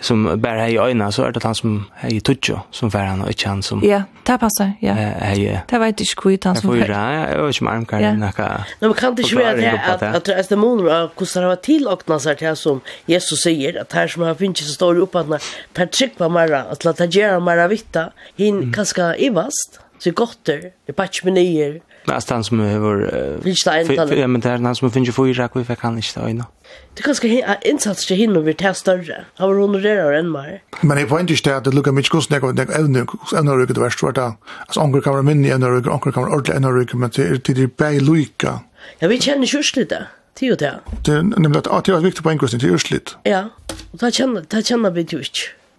[0.00, 3.28] som bara i ögonen så är det han som hej tutjo som för han och
[3.28, 4.72] inte han som Ja, det passar.
[4.80, 4.92] Ja.
[4.92, 5.60] Hej.
[5.68, 6.78] Det var inte skit han som.
[6.78, 8.64] Ja, jag är med armkar näka.
[8.80, 12.18] Nu kan det ju vara att att att det mål var kusar till och när
[12.18, 15.42] så här som Jesus säger att här som har finns så står upp att
[15.72, 19.80] per tryck på mera att låta göra mera vitta hin kaska ivast.
[19.98, 21.80] Så gotter, det patch med nier.
[22.06, 25.12] Nästa han som har finns det över eh ja men där han som finns ju
[25.12, 26.46] fyra kvar för kan inte öna.
[26.94, 29.24] Det kanske är insats till hinner vi testar större.
[29.34, 30.62] Har hon det än mer.
[30.80, 32.96] Men det poängterar är att det lukar mycket kost när jag även
[33.38, 34.32] även rycker det värst vart där.
[34.60, 37.40] Alltså onkel kan vara minne även rycker onkel kan vara ordla även rycker men till
[37.40, 38.60] till det bäj Luika.
[38.98, 40.06] Ja vi känner ju lite.
[40.38, 40.80] Det är det.
[41.04, 43.16] Det är nämligen att det är viktigt på en kostnad till urslit.
[43.22, 43.48] Ja.
[43.90, 45.20] Och ta känna ta känna vi ju.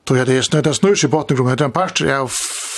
[0.07, 2.31] Då är det snö där snörs i botten kommer den pastor av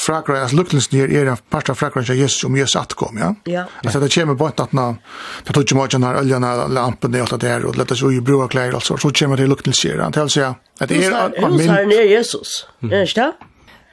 [0.06, 3.18] frakra as luklens ner är en pastor av frakra som Jesus om Jesus att kom
[3.18, 3.36] ja.
[3.44, 3.65] Ja.
[3.84, 4.96] Alltså det kommer bort att när
[5.44, 8.22] det tog ju mycket när oljan och lampan det allt där och lätta så ju
[8.22, 11.52] broa kläder alltså så kommer det luklens ser han till sig att det är av
[11.52, 11.89] min.
[11.89, 12.68] Jesus.
[12.82, 13.34] Är det inte?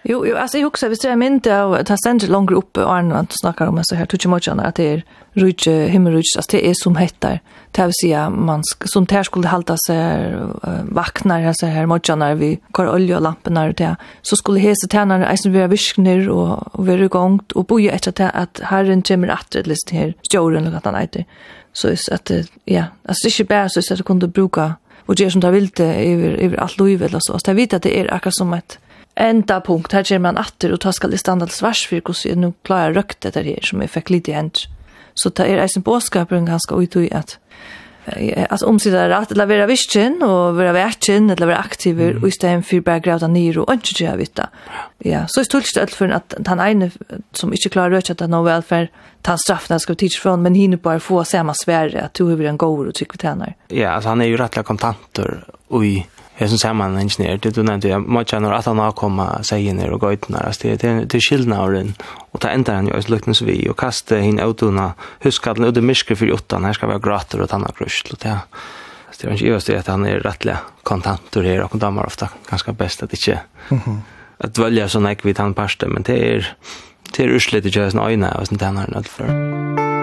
[0.08, 2.98] Jo, jo, altså jeg alltså jag också visst jag det er stendt langt längre og
[2.98, 5.02] Arne han snakker om så här tycker mycket annat at det er
[5.36, 7.38] rich himmelrich altså det er som heter.
[7.72, 10.34] Det vill säga man som tär skulle hålla sig
[10.82, 13.96] vaknar altså her, mye när vi kör olje og lamporna og det.
[14.22, 18.30] Så skulle hese tärnarna alltså vi viskner och och vi är igång och etter efter
[18.34, 21.24] at herren kommer att det list her, stjåren, eller hva han heter,
[21.72, 22.30] så är att
[22.64, 24.72] ja altså det er ikke bare, så att det kunne bruka
[25.06, 27.32] og gjøre som det vill det över över allt livet eller så.
[27.32, 28.78] Att det vet at det er akkurat som et,
[29.16, 32.42] enda punkt, her kommer man atter, og ta skal i standard svars for hvordan jeg
[32.42, 34.66] nå klarer røkt dette her, som jeg fikk litt i hent.
[35.16, 37.38] Så det er eisen båskapen ganske ut i at
[38.12, 42.34] eh, omsida er rett, eller være visken, og være verken, eller være aktiver, og i
[42.36, 44.42] stedet for bare grævda nir, og ikke gjøre vitt
[45.04, 46.90] Ja, så er stolst alt for at han ene
[47.32, 50.76] som ikke klarer rødt at no welfare velferd, han straffen skal tids från, men hinner
[50.76, 53.56] bare få samme svære at du har en gård og trykker tjener.
[53.70, 55.96] Ja, altså han er jo rettelig kontanter, og i
[56.36, 59.80] hesen saman engineer det du nevnte jeg må ikke at han har kommet seg inn
[59.80, 61.94] her og gøyt nær det er skillna av den
[62.32, 64.90] og ta enda han jo et lukknes vi og kaste hinn ut unna
[65.24, 68.12] husk at den ut i myske for åttan her skal være grater og tanna krusj
[68.12, 68.34] og det
[69.24, 73.02] er ikke just det at han er rettelig kontanter her og kontammer ofta ganske best
[73.06, 73.40] at ikke
[74.44, 76.54] at välja sånn ekvitt han parste men det er
[77.14, 79.95] det er urslitt ikke hos øyne og sånn tenner nødt for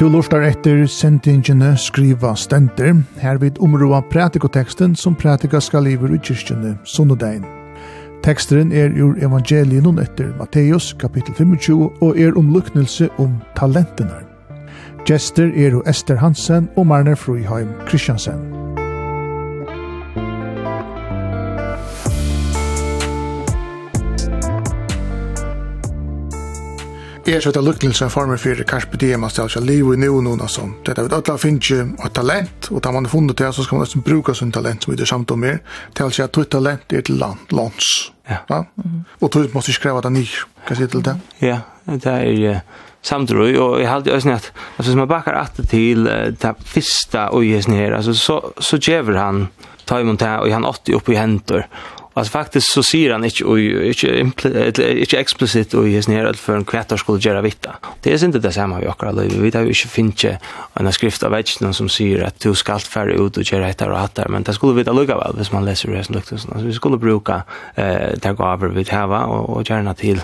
[0.00, 6.70] Du lustar etter sendingene skriva stenter, hervid områa pratikoteksten som pratika skal iver i kyrkjene
[6.88, 7.44] sunnodein.
[8.24, 14.22] Teksteren er ur evangelien etter Matteus kapittel 25 og er om luknelse om talentene.
[15.04, 18.59] Gjester er Ester Hansen og Marner Fruiheim Kristiansen.
[27.26, 30.50] er så det lukkelsen en former for Karpe Diem, altså altså liv i nu og
[30.50, 30.84] sånt.
[30.86, 33.76] Det er vi alle finner et talent, og da man har funnet det, så skal
[33.76, 35.58] man nesten bruke sin talent som vi er samt om mer,
[35.94, 38.12] til at ditt talent er til land, lands.
[38.28, 38.38] Ja.
[38.48, 38.62] ja?
[39.20, 41.16] Og du måste skriva det nyr, hva sier til det?
[41.42, 42.60] Ja, det er
[43.02, 46.04] samtidig, og jeg har alltid øyne at, altså hvis man bakker alltid til
[46.40, 49.48] det første øyne her, altså så, så gjør han,
[49.86, 51.64] tar imot det, og han åtti opp i hendur,
[52.14, 56.64] Alltså faktiskt så säger han inte och inte inte explicit och är snär för en
[56.64, 57.76] kvättar skulle göra vitta.
[58.02, 59.32] Det är inte det samma vi också liv.
[59.34, 60.38] Vi vet ju inte finche
[60.74, 64.00] en skrift av vägen som säger att du ska färre ut och göra detta och
[64.00, 66.48] detta men det skulle vi ta lugga väl hvis man läser det som luktar så
[66.54, 67.42] vi skulle bruka
[67.74, 70.20] eh ta går över vi hava och och gärna till.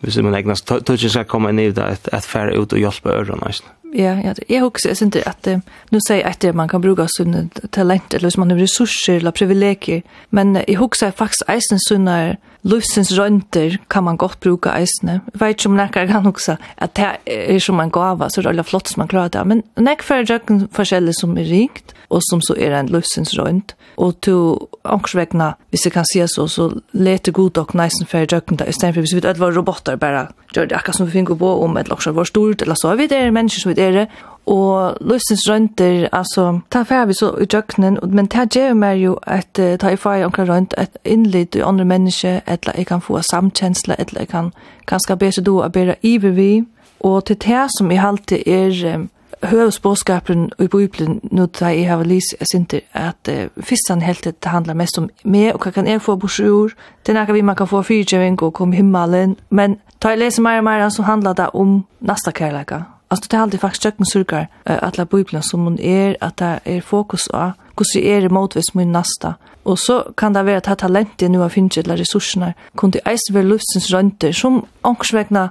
[0.00, 3.42] Vi ser man egnas touchen ska komma ner där att färre ut och hjälpa öronen
[3.46, 3.79] nästan.
[3.94, 5.48] Ja, ja, jeg husker, jag också at inte att
[5.90, 10.02] nu säger at man kan bruke sånne talent eller hvis man har ressurser eller privilegier,
[10.30, 15.08] men jeg husker faktisk eisen sånne løsens rønter kan man godt bruke eisen.
[15.08, 18.46] Jeg vet ikke om nekker kan huske at det er som en gava så det
[18.46, 21.94] är alla flott som man klarer det, men näkar för röken forskjellig som er rikt
[22.10, 23.74] og som så er en løsens rønt.
[23.96, 28.58] Og til ångsvägna, hvis jeg kan si så, så leter god och näsen för röken
[28.68, 31.34] i stedet for hvis vi alla var roboter bare gjør det akkurat som vi finner
[31.34, 34.04] på om ett lockar var stort eller så, er vi det mennesker som vi er
[34.50, 39.14] og løsens rønter, altså, ta fer vi så i døgnen, men ta gjør meg jo
[39.22, 43.00] at uh, ta i fer omkring rønt, at innlitt i andre mennesker, eller jeg kan
[43.00, 44.52] få samkjensla, eller jeg kan
[44.86, 46.64] ganske bedre då å bedre iver vi,
[47.00, 49.08] og til det som jeg alltid er um,
[49.42, 54.50] høvesbåskapen i Bibelen, nå da jeg har lyst, jeg synes at uh, fyrstan helt det
[54.50, 57.56] handler mest om meg, og hva kan jeg få bors det er noe vi man
[57.56, 61.32] kan få fyrtjøving og komme himmelen, men ta jeg leser mer og mer, så handler
[61.32, 65.78] det om nasta kærleika, Alltså det är alltid faktiskt jag surkar alla bibeln som hon
[65.78, 69.34] är att det är fokus på hur det är motvis min nästa.
[69.62, 73.34] Och så kan det vara att ha talentet nu har finns eller resurserna kunde eisen
[73.34, 75.50] vara luftens rönter som ångsvägna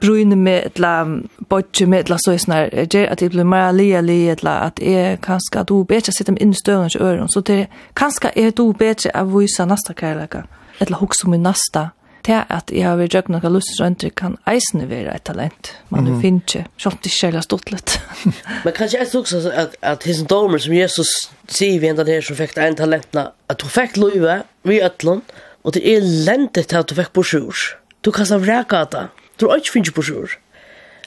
[0.00, 4.32] brune med etla bodje med etla så snar ger att det blir mer lia lia
[4.32, 8.30] etla att är kanske att du bättre sitter in i stövens öron så det kanske
[8.34, 10.44] är du bättre att visa nästa kärleka
[10.78, 11.90] etla hugsa min nästa
[12.24, 15.72] til at jeg har vært jøkken noen lustrønter kan eisene være et talent.
[15.90, 16.20] Man mm -hmm.
[16.20, 18.00] finner ikke, sånn det ikke er stått litt.
[18.64, 21.08] Men kanskje jeg også at, at hins domer som Jesus
[21.48, 25.22] sier vi enda her som fikk en talentene, at du fikk løyve vi øtlån,
[25.64, 27.76] og det er lentet til at du fikk borsjord.
[28.04, 29.08] Du kan sa vreka det.
[29.40, 30.38] Du har ikke finnet borsjord.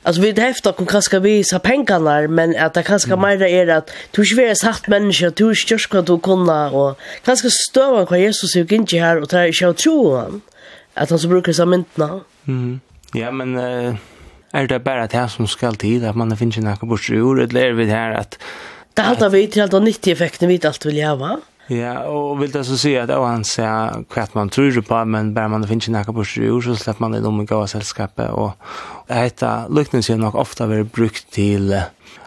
[0.05, 3.21] Alltså vi häftar kan kanske vi sa pengarna men att det kanske mm.
[3.21, 6.99] mer är att du är svär sagt människa du är störst kan du kunna och
[7.23, 10.41] kanske stöva vad Jesus gick in här och tar sig tro han.
[10.95, 12.19] Att han så brukar sig myntna.
[12.47, 12.79] Mm.
[13.13, 13.95] Ja, men uh,
[14.51, 17.71] är det bara det som ska till att man finns några bort ur eller är
[17.73, 18.39] vi här att
[18.93, 21.39] Det hade vi till att 90 effekten vi allt vill jag?
[21.67, 25.47] Ja, och vill det så säga att han säger kvart man tror på, men bara
[25.47, 28.31] man finns inte på ur så släpper man det om i gåa sällskapet.
[28.31, 28.51] Och
[29.07, 31.81] detta lycknelse har nog ofta varit brukt till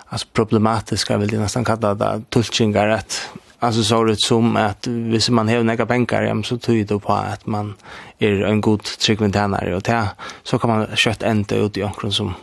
[0.07, 5.31] alltså problematiska, vil jag nästan kalle det, tulkingar at Alltså så det som att hvis
[5.31, 7.75] man har några pengar hem så tyder det på att man
[8.19, 10.09] är en god tryggventänare och det
[10.43, 12.35] så kan man kött ända ut i omkring som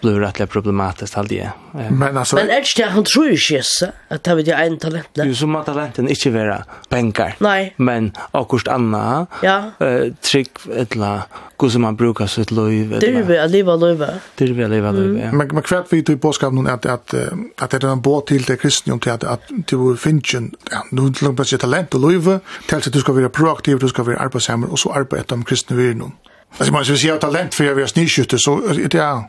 [0.00, 1.50] blir rätt problematiskt all det.
[1.90, 5.08] Men alltså Men är det han tror ju inte att det är en talent.
[5.12, 7.36] Det är som att talenten inte vara pengar.
[7.38, 7.74] Nej.
[7.76, 9.26] Men akkurat anna.
[9.42, 9.70] Ja.
[9.78, 11.20] Eh trick eller
[11.60, 12.96] hur som man brukar sitt liv.
[13.00, 14.08] Det är väl leva leva.
[14.34, 15.32] Det är väl leva leva.
[15.32, 17.14] Men men kvart vi tror på skap någon att att
[17.56, 21.12] att det är en båt till det kristna om att att du finchen ja, nu
[21.22, 22.40] långt på sitt talent och leva.
[22.68, 25.96] Tills du ska vara proaktiv, du ska vara arbetsam och så arbeta om kristna vill
[25.96, 26.12] någon.
[26.58, 29.22] Alltså man skulle säga talent för jag vill sniskytte så det är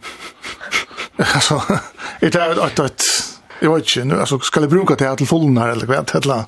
[1.18, 1.62] alltså
[2.20, 3.02] det är att att
[3.60, 6.46] jag vet inte alltså ska det bruka det här till fullen här eller vad heter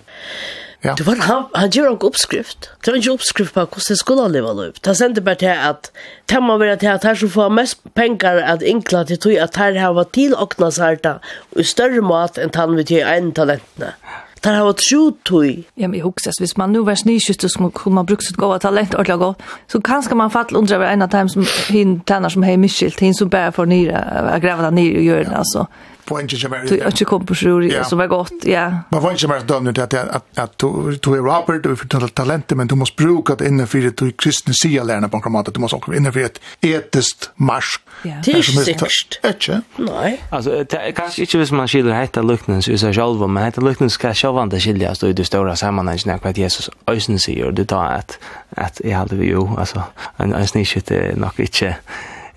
[0.86, 0.96] Ja.
[0.98, 2.70] Det var han han gör en uppskrift.
[2.84, 4.82] Det var en uppskrift på hur det skulle leva upp.
[4.82, 5.92] Det sände bara till att
[6.26, 10.12] tämma vill att här så får mest pengar att inkla till att här har varit
[10.12, 11.20] till och nasarta
[11.56, 13.86] och större mat än han vid en talentna.
[14.02, 14.08] Ja
[14.43, 15.63] där har trott tui.
[15.75, 18.60] Ja, men jeg husker, hvis man nu var snyskyster så kunne man bruke sitt gode
[18.60, 19.38] talent ordentlig godt.
[19.67, 22.99] Så kanskje man fattelig undra över en av dem som hin tenner som hej misskilt,
[22.99, 25.65] hin som bär för nere, gräva ner i jorden alltså
[26.06, 27.00] på en tjej var det.
[27.00, 27.84] Du kom på sjur, ja.
[27.84, 28.80] som var gott, ja.
[28.89, 32.50] Man får inte mer dömd att att att du du är Robert och för talent
[32.50, 35.54] men du måste bruka det inne för det du kristna sia lärna på en kramat
[35.54, 37.80] du måste också inne för ett etiskt marsch.
[38.04, 39.20] Det är sikkert.
[39.24, 39.62] Ikke?
[39.76, 40.22] Nej.
[40.30, 44.13] Alltså kanske inte hvis man skiljer hetta luknens i sig själva men hetta luknens ska
[44.13, 48.82] självande skiljas i det stora sammanhanget när vad Jesus ösen säger du tar att att
[48.84, 49.84] jag hade vi ju alltså
[50.18, 51.76] en en snitt nog inte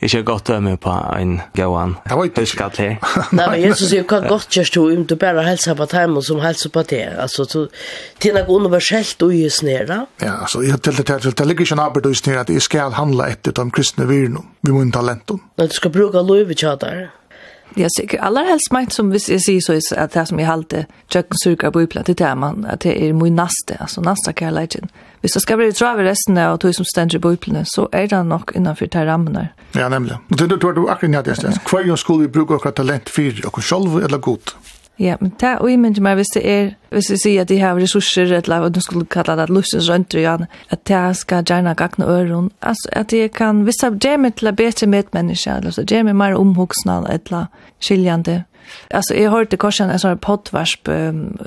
[0.03, 1.95] ikke godt dømme på en gåan
[2.37, 2.97] huskatt her.
[3.33, 6.43] Nei, men Jesus sier, hva godt gjørs du om du bare helser på timen som
[6.45, 7.05] helser på det?
[7.17, 7.47] Altså,
[8.21, 10.01] det er noe universellt å gjøre snere.
[10.21, 12.53] Ja, altså, jeg til det til, det ligger ikke en arbeid å gjøre snere at
[12.53, 15.41] jeg skal handle etter de kristne virene, vi må talenten.
[15.57, 17.07] Nei, du skal bruke lov i kjadar.
[17.75, 18.21] Jag sikkert.
[18.21, 21.39] Allra helst mig som hvis jeg sier så er att det som jeg halte tjøkken
[21.43, 24.89] surkar på ypla, det er man, att det är mye naste, alltså naste kärleken.
[25.21, 28.07] Hvis det ska bli trav i resten av tog som ständer på ypla, så är
[28.07, 29.49] det nok innenfor de rammene.
[29.73, 30.19] Ja, nämligen.
[30.31, 31.61] Och det er du akkurat nødt til.
[31.67, 34.57] Kvar gang skulle vi bruka akkurat talent för och själv eller gott?
[34.99, 37.77] Ja, men det er men meg hvis det er, hvis vi sier at de har
[37.77, 40.37] ressurser, eller hva du skulle kalla det, lustens rønter, ja,
[40.73, 44.49] at det skal gjerne gagne øren, altså at de kan, hvis det er med til
[44.49, 48.45] med bedre medmenneske, eller så gjerne mer omhoksna, eller skiljande,
[48.91, 50.87] Alltså jag hörde korsen en sån här poddvarsp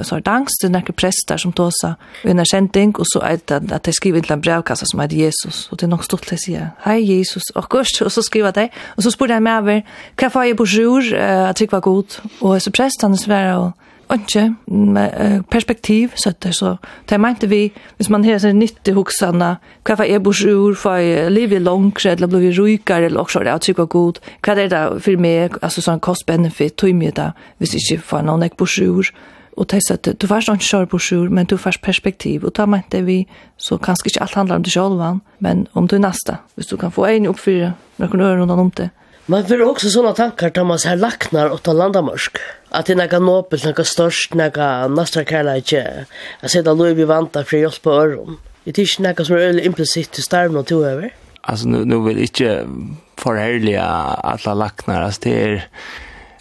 [0.01, 0.57] så här dans.
[0.61, 4.31] Till några präster som tåsa i en skänting och så att att de skriver till
[4.31, 5.69] en brevkassa som heter Jesus.
[5.71, 8.01] Och det är nog stort att säga hej Jesus och kurs.
[8.01, 9.81] Och så skriver det och så spår jag mig över
[10.15, 12.13] kan jag få på jour att tycka var god?
[12.39, 13.71] Och så prästen och
[14.17, 16.75] ikke perspektiv, så det er så.
[17.09, 20.97] Det mente vi, hvis man har sin nyttig hoksene, hva for jeg bors ur, for
[20.97, 24.69] jeg lever langt, eller blir rykere, eller også det, er trygg og god, hva er
[24.69, 28.79] det for meg, altså sånn cost-benefit, tog mye da, hvis ikke får noen jeg bors
[28.81, 29.11] ur,
[29.59, 32.55] og det er at du får ikke kjøre bors ur, men du får perspektiv, og
[32.55, 33.25] da mente vi,
[33.57, 35.03] så kanskje ikke alt handler om det selv,
[35.39, 38.71] men om du er neste, hvis du kan få en oppfyre, noen ører rundt om
[38.77, 38.89] det,
[39.29, 42.37] Man får också såna tankar tar man så här lacknar åt landamörsk.
[42.69, 46.05] Att det är något nobelt, något störst, något nästra kärleke.
[46.41, 48.37] Jag ser att i vantar för hjälp på öron.
[48.63, 51.13] Det är inte något som är väldigt implicit till starven och tog över.
[51.41, 52.67] Alltså nu, nu vill jag inte
[53.15, 55.01] förhärliga alla lacknar.
[55.01, 55.67] Alltså det är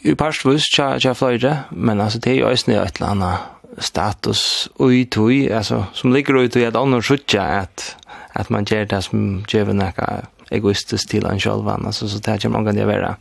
[0.00, 3.38] ju parstvus tja, tja flöjde, men alltså det är ju ösne ett eller annat
[3.78, 7.96] status i tui, alltså som ligger ui tui att annars skjuta att,
[8.32, 9.74] att man ger det som ger vi
[10.50, 13.16] egoistisk till en själv alltså så där kan man kan vara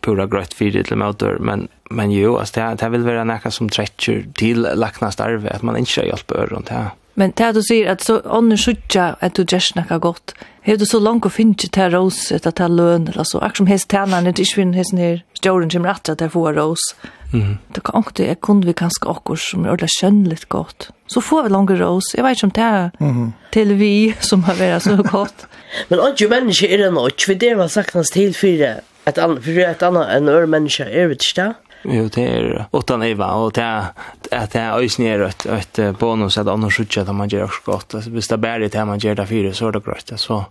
[0.00, 3.68] pura grött för det motor men men jo alltså det det vill vara näka som
[3.68, 8.04] trekker till lackna starve att man inte hjälper runt här Men det du sier at
[8.04, 10.34] så ånden skjutja at du gjør snakka godt.
[10.64, 13.40] Har du så langt å finne til rås etter til løn eller så?
[13.44, 16.52] akkur som hest tænerne er ikke finne hesten her stjåren kommer at det å få
[16.56, 16.94] rås.
[17.32, 17.58] Mm.
[17.74, 20.90] Det kan ikke, jeg kunne vi kanskje akkurat som gjør det kjønnelig godt.
[21.10, 22.10] Så får vi langer ros.
[22.14, 23.32] Jeg vet ikke om det er mm.
[23.54, 25.46] til vi som har vært så godt.
[25.88, 27.22] Men ikke människa är det något.
[27.22, 30.84] För det var saknas till för fire, et annet, for et annet enn øre mennesker
[30.84, 31.54] det inte det?
[31.84, 33.92] Jo, det er utan Eva, og det er
[34.30, 37.64] at det er øyne er et, et bonus at annars skjøtter at man gjør også
[37.64, 37.94] godt.
[37.94, 40.12] Altså, hvis det er bare det man gjør det fire, så er det greit.
[40.20, 40.42] Så,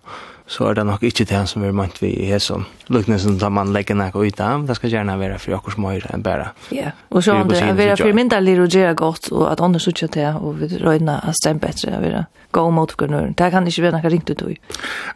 [0.48, 3.74] så er det nok ikke det som vi mønt vi i som lukknesen som man
[3.74, 4.66] legger nek og ut av.
[4.68, 6.50] Det skal gjerne være for akkurat smøyre enn bare.
[6.76, 9.62] Ja, og så andre, det er være for mindre lir og gjøre godt, og at
[9.62, 13.38] andre skjøtter det, og vi røyner at stemt bedre, og være gå mot grunnøren.
[13.38, 14.58] Det kan ikke være noe ringt ut i.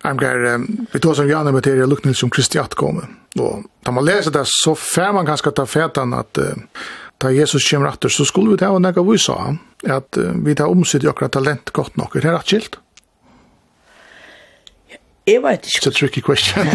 [0.06, 0.46] Amgar,
[0.94, 3.10] vi tar som gjerne med det, lukknesen som Kristiat kommer.
[3.42, 6.54] Og da man leser det, så får man ganske ta fetan at uh,
[7.22, 9.38] da Jesus kommer etter, så skulle vi ta og nekka vi sa
[9.90, 12.14] at uh, vi tar omsitt i talent godt nok.
[12.14, 12.80] Det er rett skilt.
[15.24, 15.78] Jeg vet ikke.
[15.78, 16.66] It's a tricky question.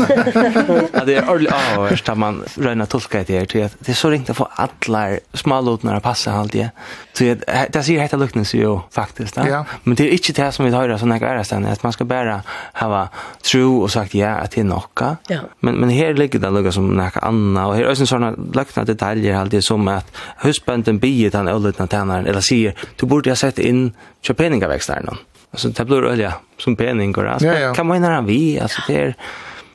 [0.95, 3.99] ja, det er ordentlig avhørst at man røyna tolka det her, til at det er
[4.01, 5.03] så ringt å få alle
[5.37, 6.71] smalotene å passe alt det.
[7.13, 9.45] Så det sier hette lukten sier jo faktisk da.
[9.45, 9.61] Ja.
[9.85, 12.41] Men det er ikke det som vi høyre sånn ikke stedet, at man skal bare
[12.81, 13.05] hava
[13.45, 15.19] tro og sagt ja at det er.
[15.29, 15.43] Ja.
[15.61, 18.89] Men, men her ligger det lukka som nekka anna, og her er også sånne lukna
[18.89, 20.09] detaljer alltid som at
[20.41, 23.91] husbønden bier den ølutna tænaren, eller sier, du burde ha sett inn
[24.25, 25.21] kjøpeningaveksteren.
[25.51, 27.47] Alltså det blir öliga som penning går alltså.
[27.47, 27.75] Ja, ja.
[27.75, 29.15] Kan man när vi alltså det är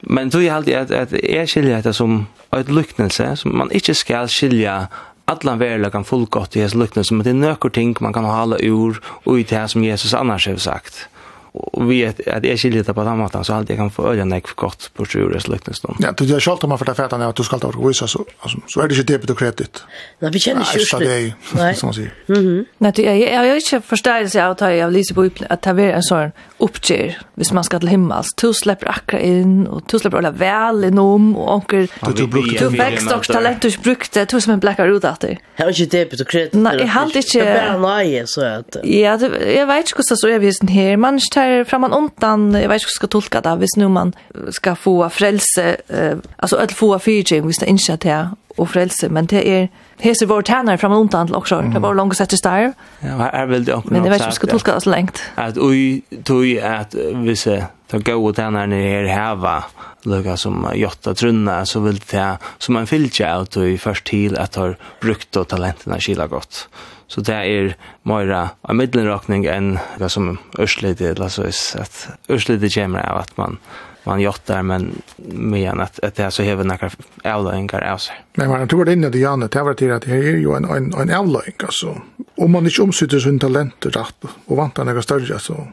[0.05, 3.95] men då är alltid att att är skilja det som ett lycknelse som man inte
[3.95, 4.87] ska skilja
[5.25, 8.57] alla verla kan fullgott i Jesu lycknelse men det är nöker ting man kan hålla
[8.59, 11.07] ur och i det som Jesus annars har sagt
[11.53, 14.25] och vet att jag skiljer det på den måten så allt jag kan få öra
[14.25, 17.21] när gott på sjur och släktens Ja, du gör själv om man för det fetan
[17.21, 19.83] att du ska ta och visa så alltså så är det ju debit och kredit.
[20.19, 21.33] Nej, vi känner ju så det.
[21.55, 21.93] Nej, som man
[22.27, 22.65] Mhm.
[22.77, 26.03] Nej, jag jag jag inte förstår sig att jag läser på att ta vara en
[26.03, 30.31] sån uppger, hvis man ska till himmels, tu släpper akra in och tu släpper alla
[30.31, 34.59] väl inom och onkel du brukte du växt och talent du brukte tu som en
[34.59, 35.37] blackar ut att det.
[35.55, 36.53] Här är ju debit och kredit.
[36.53, 37.37] Nej, jag har inte.
[37.37, 38.77] Jag bara nej, så att...
[38.83, 39.19] Ja,
[39.55, 40.97] jag vet inte hur så är vi här.
[40.97, 44.13] Man här framan ontan jag vet inte ska tolka det hvis nu man
[44.49, 49.25] ska få frälse eh, alltså att få fyrtjing hvis det inte är och frälse men
[49.25, 51.61] det är Hese vår tjänare framan ontan till också.
[51.61, 52.71] Det var långt sett i starv.
[52.99, 53.93] Ja, är väl det också.
[53.93, 55.21] Men det vet inte hur ska tolka det så längt.
[55.35, 57.57] Att oj, tog att vissa,
[57.91, 58.03] de
[58.49, 59.63] när det är häva
[60.05, 64.59] lukka som jotta trunna, så vil det som en fylltja av du først til at
[64.59, 66.67] har brukt og talentina kila godt.
[67.07, 67.73] Så det er
[68.07, 73.59] møyra av middelrakning enn det som ørslite, lasvis, at ørslite kommer av at man
[74.03, 76.89] man jottar men men att att det så hever några
[77.23, 78.15] avlöningar av sig.
[78.35, 80.65] Men man tror det in det Janne det var till att det är ju en
[80.65, 82.01] en en avlöning alltså
[82.35, 85.67] om man inte omsätter sin talent rätt och vantar några större så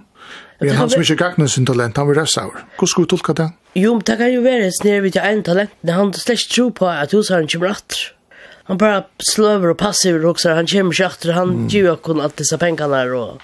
[0.60, 2.64] Men han som ikke gagner sin talent, han vil resta over.
[2.76, 3.48] Hvordan skal du tolka det?
[3.74, 6.88] Jo, men det kan jo være snir vidt jeg en talent, han slett tro på
[6.90, 8.10] at hos han kommer atter.
[8.70, 12.36] Han bara slöver og passiv och han kommer ikke atter, han gir jo kun alt
[12.38, 13.40] disse pengene og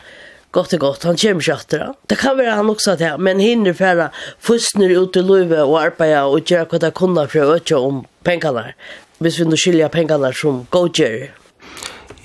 [0.52, 1.94] gott och gott, han kommer inte det.
[2.06, 4.10] Det kan vara han också att men hinner färra
[4.40, 8.04] fustner ut i Löve och arbeta och göra vad det kunde för att öka om
[8.22, 8.64] pengarna.
[9.18, 11.30] Hvis vi nu skilja pengarna som Gojer.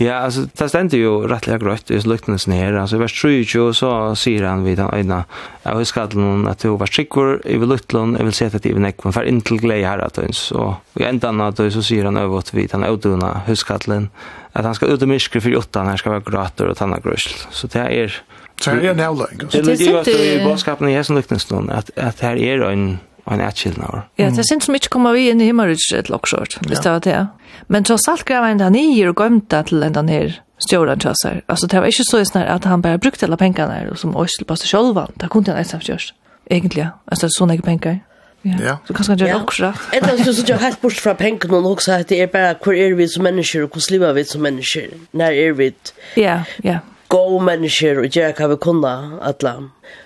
[0.02, 2.74] Ja, alltså det ständer ju rättliga gröt i luktelsen här.
[2.74, 5.24] Alltså i vers 3 så säger han vid den ena
[5.64, 9.14] av huskadlen att du var skickor i lukteln, jag vill se att det är nekven
[9.14, 10.52] för inte glädje här att ens.
[10.52, 14.10] Och i ändan av det så säger han över vid den åduna huskadlen
[14.52, 17.34] att han ska ut och myskre för åttan, han ska vara gröter och tanna grösel.
[17.52, 18.24] Så det är...
[18.62, 21.98] Så det är en jävla Det ligger ju att i bådskapen i hessen luktelsen att,
[21.98, 22.98] att här är en
[23.34, 24.02] en ätskillnad.
[24.16, 27.00] Ja, det syns som ikke kommer vi inn i himmelrydset et lockshort, hvis det var
[27.00, 27.28] det.
[27.68, 31.42] Men så saltgräva en där og och til till en stjåren ner stjålan tjösar.
[31.48, 34.46] Alltså det var ikke så snar at han bare brukte alle pengarna och som Oysel
[34.46, 35.08] på sig själva.
[35.16, 36.14] Det kunne han ensam görs.
[36.52, 38.00] egentlig, altså, så mycket pengar.
[38.42, 38.52] Ja.
[38.66, 38.78] ja.
[38.88, 39.42] Så kanskje han gör ja.
[39.44, 39.74] också.
[39.94, 42.74] Eller så så jeg helt bort fra pengarna og også at det er bare hvor
[42.74, 45.74] er vi som mennesker, og hur lever vi som mennesker, når er vi?
[46.18, 46.80] Ja, ja.
[47.08, 49.54] Gå mennesker og gjør hva vi kunne, alla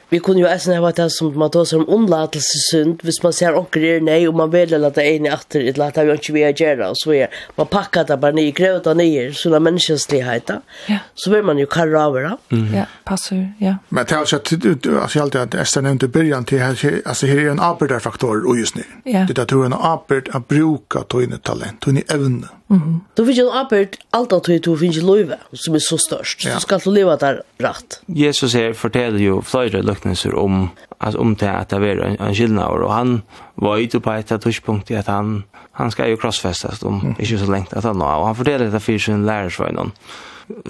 [0.10, 3.84] vi kunne jo eisen hava det som man tåser om ondlatelsesund, hvis man ser onker
[3.84, 6.54] er nei, og man vil lade ein i atter, et lade vi ikke vi er
[6.54, 11.00] gjerra, og så er man pakka det bare nye, grev det nye, sånne menneskensligheter, ja.
[11.16, 12.34] så vil man jo karra av det.
[12.76, 13.78] Ja, passer, ja.
[13.90, 16.46] Men det er altså, du, du, du, altså jeg alltid at Esther nevnte i byrjan
[16.50, 19.26] til, altså her er en arbeiderfaktor, og just nu, ja.
[19.28, 23.02] det er at du er en arbeid, at bruka tøyne talent, tøyne evne, Mm.
[23.14, 26.46] Du finnes jo arbeid, alt at du finner løyve, som er så størst.
[26.48, 26.56] Ja.
[26.56, 28.00] Så skal du leva der rett.
[28.10, 32.36] Jesus her forteller jo flere løknelser om, altså, om det at det er en, en
[32.36, 33.18] skillnavr, og han
[33.62, 35.44] var ute på et tidspunkt i at han,
[35.78, 37.20] han skal jo krossfestes om mm.
[37.20, 39.94] ikke så lengt at han nå, og han forteller det for sin lærersvøgnen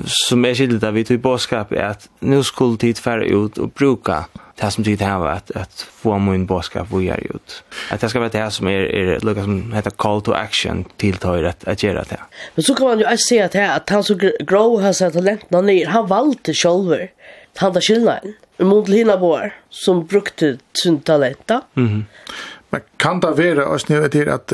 [0.05, 3.69] som är skildet där vi tog båskap är att nu skulle tid färre ut och
[3.69, 7.63] bruka det som tid här var att, att få min båskap och göra ut.
[7.91, 11.43] Att det ska vara det som är, är lika som heter call to action tilltar
[11.43, 12.19] att, att göra det.
[12.55, 14.17] Men så kan man jo også säga at, at han som
[14.47, 17.07] grå har sett talenterna ner, han valgte själv
[17.57, 18.33] han där skillnaden.
[18.59, 21.61] Mot Lina Boar som brukte sin talenta.
[21.75, 22.03] Mm -hmm.
[22.69, 24.53] Men kan det være også nødt til at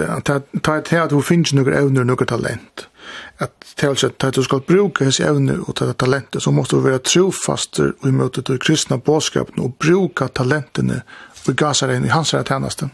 [0.63, 2.87] ta et til at hun finnes noen evner at, noen talent?
[3.39, 6.99] at til at du skal bruke hans evne og ta talentet, så måste du være
[6.99, 11.01] trofaster og imøte til kristna båskapen og bruka talentene
[11.47, 12.89] og gasar inn i hans herre tjeneste.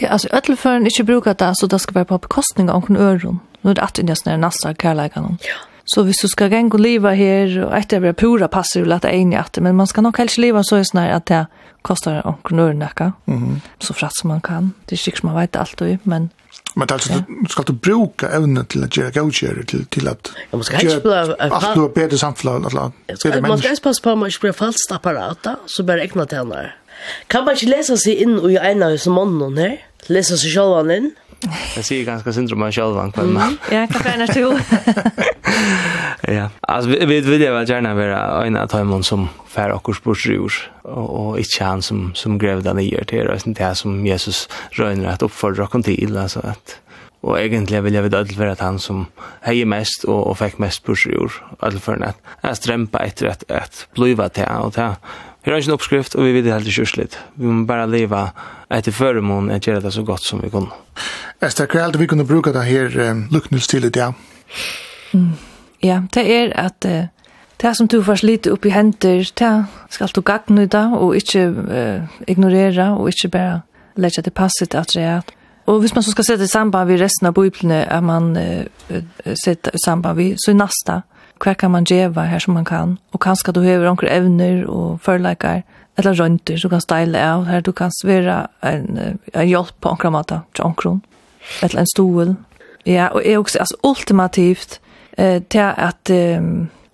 [0.00, 3.40] Ja, altså, ødelføren ikke bruker det, så det skal være på bekostning av noen øron.
[3.62, 5.36] Nå er det alltid nesten er nasta kærleikene.
[5.44, 5.58] Ja.
[5.84, 9.04] Så hvis du skal gänga och leva här och ett över pura passar ju att
[9.04, 11.46] en att men man ska nog helst leva så sånn at att det
[11.82, 12.84] kostar omkring øron
[13.26, 13.36] Mhm.
[13.42, 14.74] Mm så fratt som man kan.
[14.86, 16.30] Det er sikkert man vet allt och men
[16.74, 20.56] Men alltså du skal du bruka ämnen til att göra gaucher til, til at ja,
[20.56, 22.92] måste kanske spela- alt du bättre samfällan att la.
[23.40, 26.72] Man ska passe på mig blir falskt apparat så bare ägna till henne.
[27.32, 29.76] Kan man ikke lese seg inn i en av disse månene her?
[30.08, 31.12] Lese seg selv inn?
[31.76, 33.38] Jeg sier ganske synd om meg selv han kvelden.
[33.38, 33.54] Mm.
[33.72, 34.50] Ja, hva er det to?
[36.28, 40.58] Ja, altså vi, vi vil vel gjerne være en av Taimon som fär okkur sportsrur,
[40.84, 44.44] og, og inte han som, som grev den i til, og det som Jesus
[44.78, 46.76] røyner at oppfordrer okkur til, altså at
[47.22, 49.06] Og egentlig vil jeg vite alt at han som
[49.44, 53.86] heier mest og, og fikk mest pursjord, alt for at jeg strempa etter at, at
[53.94, 54.96] bliva til, og til
[55.42, 57.18] Her er ikke en oppskrift, og vi vet helt ikke.
[57.36, 58.26] Vi må bare leva
[58.70, 60.68] etter føremån og gjøre det så godt som vi kan.
[61.40, 64.12] Esther, hva er det vi kunne bruke det her um, lukkningstilet, ja?
[65.12, 65.32] Mm.
[65.82, 67.08] Ja, det er at uh,
[67.60, 69.52] det som du får slite opp i henter, det
[69.88, 73.60] skal du gagne i og ikke uh, ignorere, og ikke bare
[73.96, 75.20] lette det passet at det er.
[75.66, 79.00] Og hvis man så skal sette i samband med resten av biblene, er man uh,
[79.44, 81.00] sette i samband med, så i nasta,
[81.40, 85.00] hva kan man gjeva her som man kan, og kanskje du hever onker evner og
[85.04, 85.62] førleikar,
[85.98, 90.12] eller rønter, så kan steile av her, du kan svera en, en hjelp på onker
[90.12, 91.00] måte, til onkron,
[91.62, 92.36] eller en stol.
[92.86, 94.80] Ja, og er også, altså, ultimativt,
[95.18, 96.44] eh, til at eh,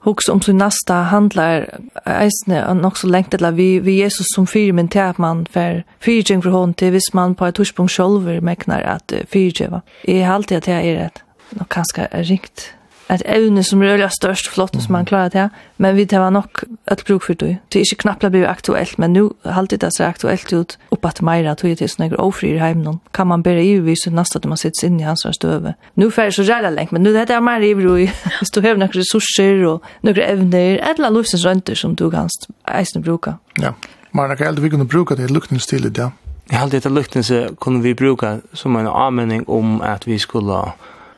[0.06, 1.66] hugsa om sin nasta handlar
[2.06, 5.82] eisne og också så lengt eller vi, vi Jesus som fyrmen til at man för
[6.00, 9.80] fyrtjeng for hånd til hvis man på et torspunkt sjolver meknar at fyrtjeva.
[10.08, 12.76] Jeg er alltid at jeg er et, nok kanskje rikt
[13.08, 15.50] ett ävne som rör det störst flott som man klarar det.
[15.76, 16.44] Men vi tar var nog
[16.86, 17.56] ett bruk för det.
[17.68, 21.20] Det är inte knappt att bli aktuellt, men nu har det så aktuellt ut att
[21.20, 22.98] mera tog det till såna ofrier hem någon.
[23.10, 25.74] Kan man bära ju vis nästa att man sitter in i hans stöve.
[25.94, 27.96] Nu färd så jävla länk, men nu det är mer i bro.
[28.52, 32.28] du har några resurser och några evner, eller lusens rönter som du kan
[32.64, 33.38] eisen bruka.
[33.54, 33.74] Ja.
[34.10, 36.10] Man kan aldrig vi kunde bruka det luktningsstil i det.
[36.50, 40.72] Jag hade det luktningsstil kunde vi bruka som en användning om att vi skulle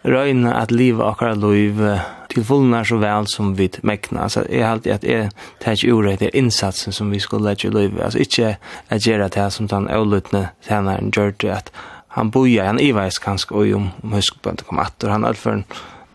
[0.04, 1.80] røyna at liva akkara loiv
[2.28, 4.26] til fullnar så vel som vi mekna.
[4.26, 5.30] Altså, jeg har alltid at jeg
[5.60, 7.98] tar ikke ure til innsatsen som vi skulle lage i loiv.
[8.00, 8.56] Altså, ikke
[8.88, 11.70] at gjøre det som den avlutne tænaren gjør det at
[12.16, 15.64] han boja, han iveis kanskje oi om, om huskbøndet kom atter, han alføren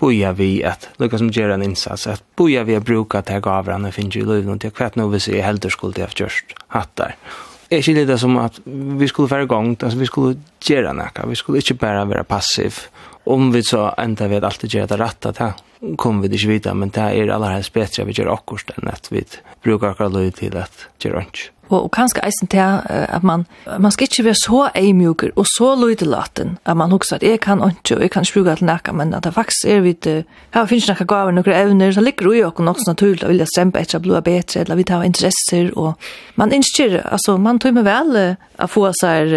[0.02, 3.70] boja vi at lukka som gjør en innsats, at boja vi at bruka til gav
[3.72, 6.56] han finner i loiv, og til kvett noe vi sier heldur skuld til at gjørst
[6.76, 7.16] hattar
[7.74, 11.38] jeg skiljer det som at vi skulle være gongt, altså vi skulle gjøre nekka, vi
[11.40, 12.84] skulle ikke bare være passiv,
[13.24, 16.76] om vi så enda vet alltid gjør det rett at det kommer vi ikke vidare
[16.80, 19.24] men det er aller helst bedre att vi gjør akkurat enn at vi
[19.64, 21.52] bruker akkurat løy till att göra ikke.
[21.70, 23.46] Og, og kanskje eisen til at man,
[23.80, 27.64] man skal ikke være så eimjuker og så løydelaten at man husker at jeg kan
[27.64, 30.08] ikke, og jeg kan spruga til nækka, men at det faktisk er vidt,
[30.54, 33.80] her finnes nækka gaver, nekka evner, så ligger jo okkur nok naturlig, å vilja strempe
[33.80, 35.94] etter å bli bedre, eller vi tar interesser, og
[36.36, 38.20] man innskjer, altså man tog med vel
[38.60, 39.34] å få seg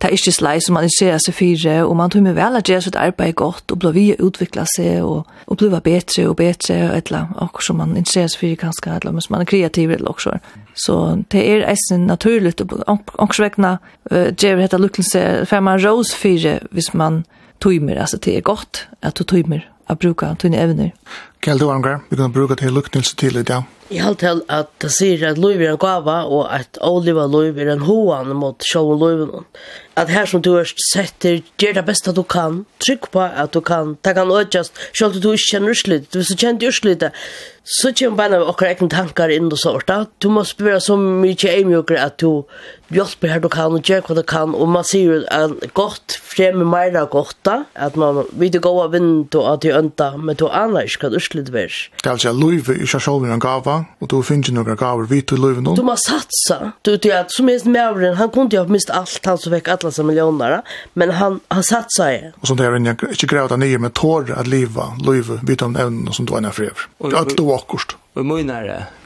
[0.00, 2.86] ta ikke slei som man innskjer seg fire, og man tog med vel at gjøre
[2.88, 6.96] sitt arbeid godt, og bli vi utvikla seg, og, og bli bedre og bedre, og
[6.96, 10.12] et eller annet, som man innskjer seg fire kanskje, eller hvis man er kreativ, eller
[10.12, 10.36] også.
[10.76, 10.96] Så
[11.32, 13.78] det er er eisen naturligt och vegna
[14.12, 17.24] uh, ger hetta lukkelse för man rose fyra hvis man
[17.60, 20.90] tøymer, altså det er godt at du tøymer å bruka tøyne evner.
[21.44, 23.66] Kjell du angra, vi kan bruka til lukknelse til i dag.
[23.86, 27.60] Jeg har til at det sier at løyv er en gava, og at oliva løyv
[27.62, 29.44] er en hoan mot sjål og løyven.
[29.96, 33.54] At her som du har sett er gjør det beste du kan, trykk på at
[33.54, 37.06] du kan, det kan økjast, sjål du ikke kjenner urslit, hvis du kjenner urslit,
[37.66, 40.00] så kommer bare okkar egne tankar inn og sorta.
[40.22, 42.42] Du må spørre så mye eimjøkere at du
[42.94, 44.54] hjelper her du kan og gjør hva du kan.
[44.54, 49.48] Og man sier at godt fremme meira godt at man vet gå av vind og
[49.54, 51.90] at du ønta, men du aner ikke hva du virkelig vers.
[52.02, 55.06] Det er altså at løyve i seg selv en gava, og du finner noen gaver
[55.10, 55.74] vidt i løyve nå.
[55.76, 56.72] Du må satsa.
[56.84, 59.52] Du vet jo at som minst mævren, han kunne jo ha mist alt, han som
[59.52, 60.60] fikk alle sine millioner,
[60.94, 62.20] men han, han satsa i.
[62.40, 65.64] Og sånn det er en ikke grev av nye, men tår at livet, løyve, vidt
[65.66, 66.88] om evnen som du er nær nærfrever.
[67.02, 67.96] Det er alt du akkurst.
[68.16, 68.46] Og i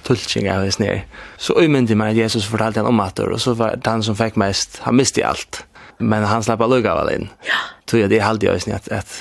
[0.06, 1.02] tulltjeng av hans nere,
[1.36, 4.16] så umyndig meg at Jesus fortalte han om at og så var det han som
[4.16, 5.64] fikk mest, han miste alt.
[5.98, 7.26] Men han slapp av allugga vel inn.
[7.44, 7.58] Ja.
[7.90, 9.16] Tog jeg det halde i at, at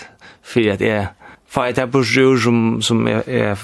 [0.46, 1.10] fyrir at jeg
[1.50, 3.58] för att det är som som är, är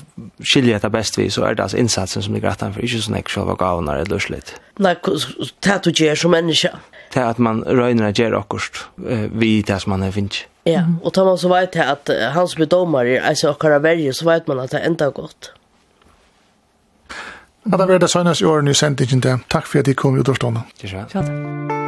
[0.43, 3.15] skiljer det bäst vid så är det alltså insatsen som ligger rättan för inte sån
[3.15, 4.61] actual vagalerna eller lusligt.
[4.75, 4.95] Nej,
[5.59, 6.69] det du gör som människa.
[7.13, 8.75] Det är att man röjner att göra akkurst
[9.31, 10.45] vid det som man är finns.
[10.63, 14.11] Ja, och tar man så vet det att han som är domare, alltså och karavärger,
[14.11, 15.51] så vet man att det enda gott.
[17.63, 19.21] Ja, det var det senast i åren i sendingen.
[19.47, 20.61] Takk for at de kom i utårstående.
[20.81, 21.84] Takk for at de.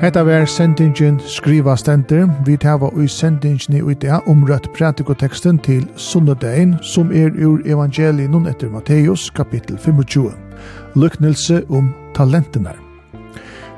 [0.00, 2.28] Hetta var sendingen skriva stender.
[2.46, 8.70] Vi tava ui sendingen i det omrøtt pratikoteksten til Sundadein, som er ur evangelien etter
[8.72, 10.32] Matteus, kapittel 25.
[10.96, 12.76] Lyknelse om talentenar.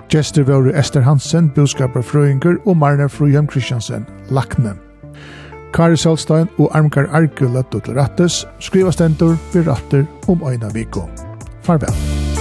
[0.09, 4.77] Gjester var Esther Hansen, budskapar Frøyinger og Marner Frøyheim Kristiansen, Lakne.
[5.75, 11.09] Kari Selstein og Armkar Arke løttet til rattes, skriva stender vi ratter om øyna viko.
[11.63, 12.32] Farvel.